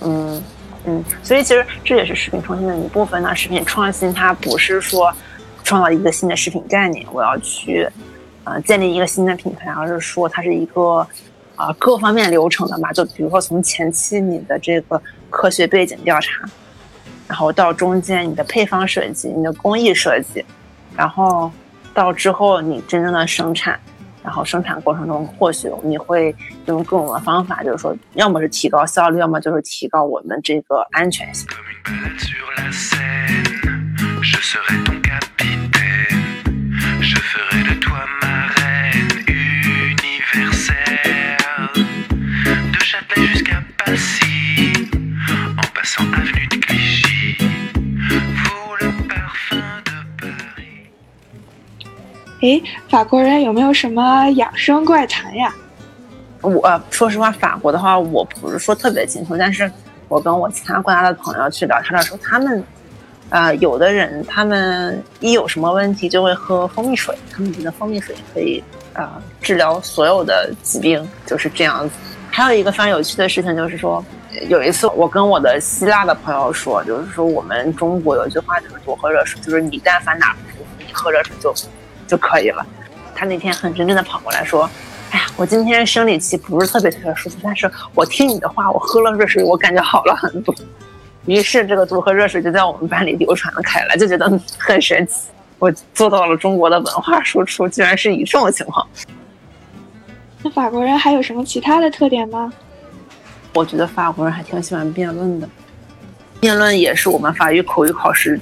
[0.02, 0.42] 嗯
[0.84, 3.34] 嗯，所以其实这也是食品创新的一部分呢。
[3.34, 5.12] 食品创新它不是说
[5.64, 7.88] 创造一个新的食品概念，我要去
[8.44, 11.04] 呃建立一个新的品牌，而是说它是一个
[11.56, 12.92] 啊各方面流程的嘛。
[12.92, 16.44] 就比如说从前期你的这个科学背景调查，
[17.26, 20.44] 然后到中间你的配方设计、你的工艺设计，
[20.94, 21.50] 然后
[21.92, 23.80] 到之后你真正的生产。
[24.26, 31.46] 然后生产过程中，或许你会用各种的方法，就是说，要么是提高效率，要么就是提高我们这个安全性。
[52.46, 55.52] 哎，法国人有没有什么养生怪谈呀？
[56.42, 59.68] 我说实话，法国的话，我不是说特别清楚，但是
[60.06, 62.62] 我跟我其他国家的朋友去聊天的时候，他们，
[63.30, 71.96] 呃，有的人他们一有什么问题就会喝蜂蜜水，他们觉得蜂蜜水可以啊治疗所有的疾病，就是这样子。
[72.30, 74.04] 还有一个非常有趣的事情就是说，
[74.48, 81.52] 有一次我跟我的希腊的朋友说，就是说我们中国有一句话就是多喝热水，就是你但凡哪不舒服，你喝热水就。
[82.06, 82.66] 就可以了。
[83.14, 84.68] 他那天很认真的跑过来说
[85.10, 90.54] ：“哎呀，我今天生理期不是特别特别舒服，但是我听你的话，我喝了热水，我感觉好了很多。”
[91.26, 95.28] 于是这个多喝热水就在我们班里流传了开来，就觉得很神奇。
[95.58, 98.86] 我做到了中国的文化输出，居然是以这种情况。
[100.42, 102.52] 那法国人还有什么其他的特点吗？
[103.54, 105.48] 我觉得法国人还挺喜欢辩论的，
[106.38, 108.38] 辩论也是我们法语口语考试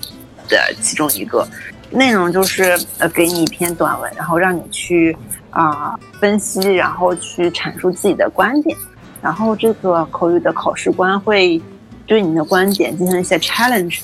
[0.48, 1.46] 的其中一个。
[1.90, 5.16] 内容就是呃，给你一篇短文，然后让你去
[5.50, 8.76] 啊分析，然后去阐述自己的观点，
[9.22, 11.60] 然后这个口语的考试官会
[12.06, 14.00] 对你的观点进行一些 challenge，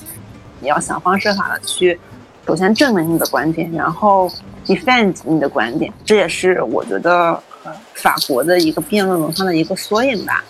[0.61, 1.99] 你要想方设法的去
[2.47, 4.31] 首先证明你的观点，然后
[4.65, 7.31] defend 你的观点，这也是我觉得
[7.63, 10.43] 呃法国的一个辩论文化的一个缩影吧。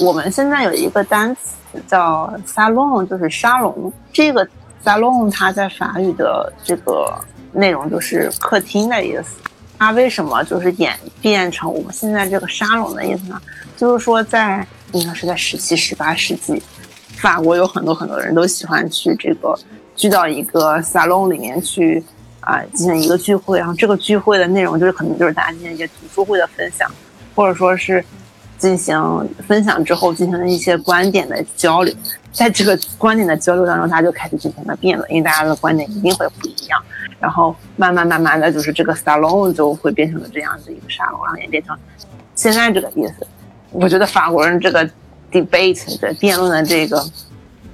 [0.00, 1.54] 我们现在有一个单词
[1.86, 4.46] 叫 salon，就是沙龙，这个。
[4.84, 7.18] salon，它在法语的这个
[7.52, 9.36] 内容就是客厅的意思。
[9.78, 13.40] 它为什么就是演变成我们现在这个沙龙的意思呢？
[13.76, 16.62] 就是说在应该是在十七、十八世纪，
[17.16, 19.58] 法国有很多很多人都喜欢去这个
[19.96, 22.02] 聚到一个 salon 里面去
[22.40, 26.88] 啊进行一个聚会，然后这个聚会的内容就是可能就是大家进行一些读书会的分享，
[27.34, 28.02] 或者说是
[28.64, 31.94] 进行分享之后进行一些观点的交流，
[32.32, 36.82] 在这个观点的交流当中，大家就开始进行了辩论，因为大家的观点一定会不一样。
[37.20, 41.76] 然后慢慢慢慢的就是这个沙龙就会变成了这样子一个沙龙，然后演变成
[42.34, 43.26] 现在这个意思。
[43.70, 44.88] 我觉得法国人这个
[45.30, 47.04] debate 的辩论的这个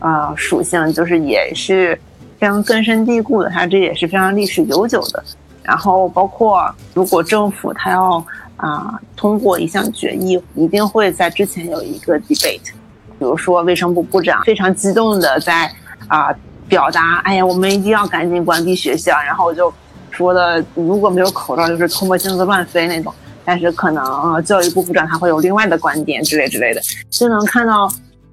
[0.00, 1.96] 啊属性，就是也是
[2.40, 5.22] 非常根深蒂固的，它这也是非常历史悠久的。
[5.62, 8.24] 然后包括如果政府它要
[8.60, 12.72] 啊通过一项决议，一定会在之前有一个 debate，
[13.18, 15.70] 比如说卫生部部长非常激动的在
[16.08, 16.34] 啊。
[16.70, 19.10] 表达，哎呀，我们一定要赶紧关闭学校。
[19.26, 19.74] 然后就
[20.12, 23.12] 说的，如果没有口罩，就是唾沫星子乱飞那种。
[23.44, 26.80] 但是可能教育部部长他会有另外的观点之类之类的，
[27.10, 27.90] 就能看到，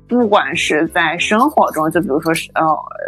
[0.08, 2.64] 不管是在生活中，就比如说是呃，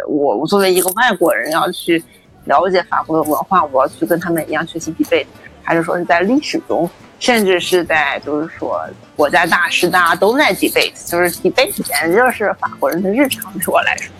[0.08, 2.02] 我我作为一个外国人要去
[2.46, 5.26] 了解法国的文化，我要去跟他们一样学习 debate，
[5.62, 6.90] 还是说是在历史中，
[7.20, 8.80] 甚至是在就是说
[9.14, 14.12] 国家大事大家都在 debate，就是 debate 简直就是法国人的日常，对我来说。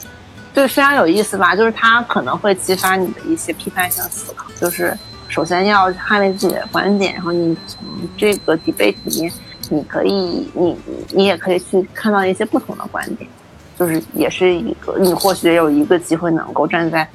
[0.53, 4.47] 就非常有意思吧，就是它可能会激发你的一些批判性思考。
[4.61, 4.97] 就是
[5.29, 7.79] 首先要捍卫自己的观点，然后你从
[8.19, 9.33] 这个 debate 里面，
[9.71, 10.77] 你可以，你
[11.13, 13.31] 你也可以去看到一些不同的观点，
[13.79, 17.09] 就是也是一个你或许有一个机会能够站在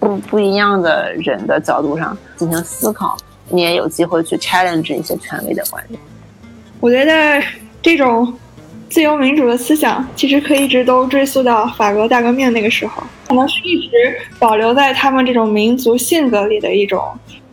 [0.00, 3.18] 不不一样的人的角度上进行思考，
[3.50, 6.00] 你也有机会去 challenge 一些权威的观点。
[6.80, 7.42] 我觉得
[7.82, 8.32] 这种。
[8.90, 17.06] 自由民主的思想其实可以一直都追溯到法国大革命那个时候，可能是一直保留在他们这种民族性格里的一种，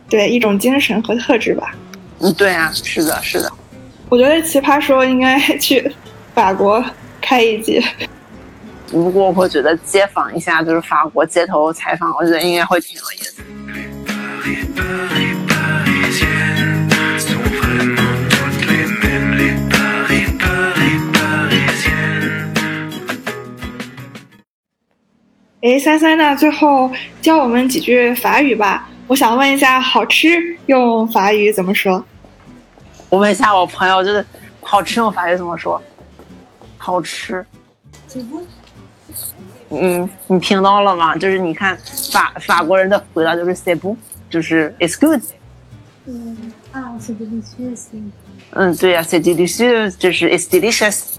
[0.08, 1.74] 对一种精神和特质吧。
[2.20, 3.52] 嗯，对啊，是的，是的。
[4.08, 5.92] 我觉得奇葩说应该 去
[6.34, 6.82] 法国
[7.20, 7.84] 开一集。
[8.90, 13.42] 不过我觉得街访一下，就是法国街头采访，我觉得应该会挺有意思。
[25.66, 26.36] 哎，三三呢？
[26.36, 26.88] 最后
[27.20, 28.88] 教我们几句法语吧。
[29.08, 30.28] 我想问一下，好吃
[30.66, 32.04] 用法语怎么说？
[33.08, 34.24] 我问一下我朋友，就是
[34.60, 35.82] 好吃用法语怎么说？
[36.78, 37.44] 好吃。
[39.70, 41.16] 嗯，你听到了吗？
[41.16, 41.76] 就是你看
[42.12, 43.96] 法法国人的回答就是 c'est bon，
[44.30, 45.20] 就是 it's good。
[46.04, 47.86] 嗯啊，c'est delicious。
[48.52, 51.16] 嗯，对呀，c'est delicious，就是 it's delicious。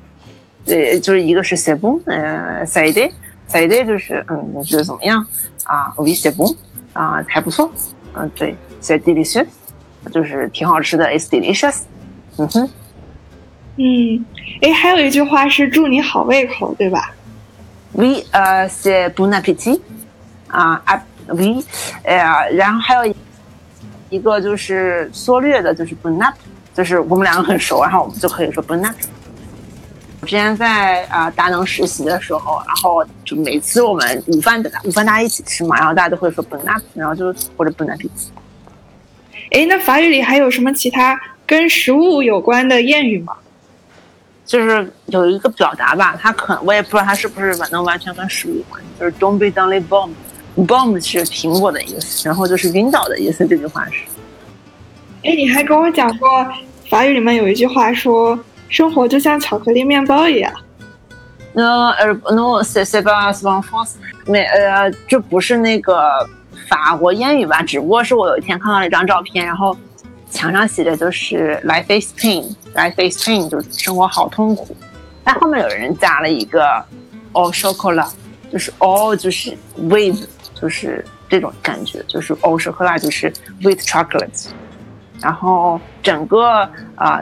[0.66, 2.94] 对，就是一个是 c'est bon，嗯，c'est
[3.48, 3.52] de。
[3.52, 5.26] 菜的就是嗯，你觉得怎么样
[5.64, 6.56] 啊？Oui, c'est bon
[6.94, 7.72] 啊，还不错。
[8.14, 9.48] 嗯，对，c'est delicious，
[10.12, 11.82] 就是挺好吃的，it's delicious。
[12.38, 12.70] 嗯哼，
[13.78, 14.26] 嗯，
[14.62, 17.14] 哎，还有一句话是祝你好胃口，对吧
[17.96, 19.80] ？Oui, 呃，c'est bon appétit。
[20.48, 21.64] 啊啊，Oui，
[22.04, 23.14] 哎呀，然后还有
[24.10, 26.34] 一个就是缩略的，就是 bon app，
[26.74, 28.94] 就是我们两个很熟，然后我们就可以说 bon app。
[30.28, 38.28] 之前在啊达能实习的时候，然后就每次我们午饭的午饭大家一起吃嘛，然后大家都会说 bon a p 然后就或者 bon appetit。
[39.52, 43.34] 哎，那法语里还有什么其他跟食物有关的谚语吗？
[44.46, 50.12] 就是有一个表达吧，它可我也不知道它是不是能完全跟食物有关，就是 don't be down the bomb。
[50.68, 53.48] bomb 是苹果的意思，然后就是晕倒的意思。
[53.48, 54.04] 这句话是。
[55.24, 56.46] 哎，你还跟我讲过
[56.90, 58.38] 法语里面有一句话说。
[58.70, 60.54] 生活就像巧克力面包一样。
[61.54, 63.94] 那呃，no c'est c'est pas en France，
[64.28, 66.28] 没呃，这不是那个
[66.68, 67.64] 法国谚语吧？
[67.64, 69.76] 只不过是我有一天看到了一张照片，然后
[70.30, 74.76] 墙上写的就是 life is pain，life is pain，就是生活好痛苦。
[75.24, 76.62] 但后面有人加了一个
[77.34, 78.12] all chocolate，
[78.52, 84.50] 就是 all 就是 with，就是这种感觉，就是 all chocolate 就是 with chocolate，
[85.20, 87.20] 然后整个啊。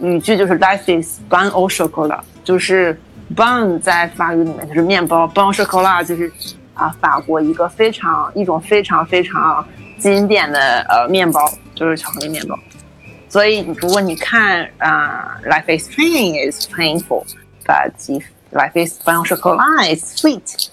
[0.00, 2.98] 语句就是 life is bun or chocolate，就是
[3.34, 6.30] bun 在法语里面就是面包，bun chocolate 就是
[6.74, 9.66] 啊法国一个非常一种非常非常
[9.98, 11.40] 经典的呃面包，
[11.74, 12.58] 就是巧克力面包。
[13.28, 17.92] 所以如果你看啊 life is pain is painful，but
[18.52, 20.68] life is bun chocolate sweet。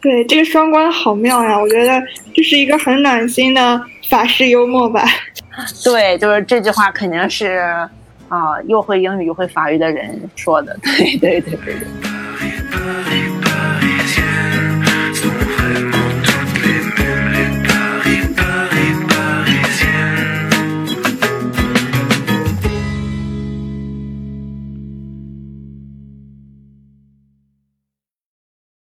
[0.00, 2.02] 对，这个双关好妙呀，我觉得
[2.34, 5.04] 这是一个很暖心的法式幽默吧。
[5.84, 7.88] 对，就是这句话肯定是。
[8.28, 10.76] 啊又会英语又会法语的人说的。
[10.82, 13.15] 对对对对对。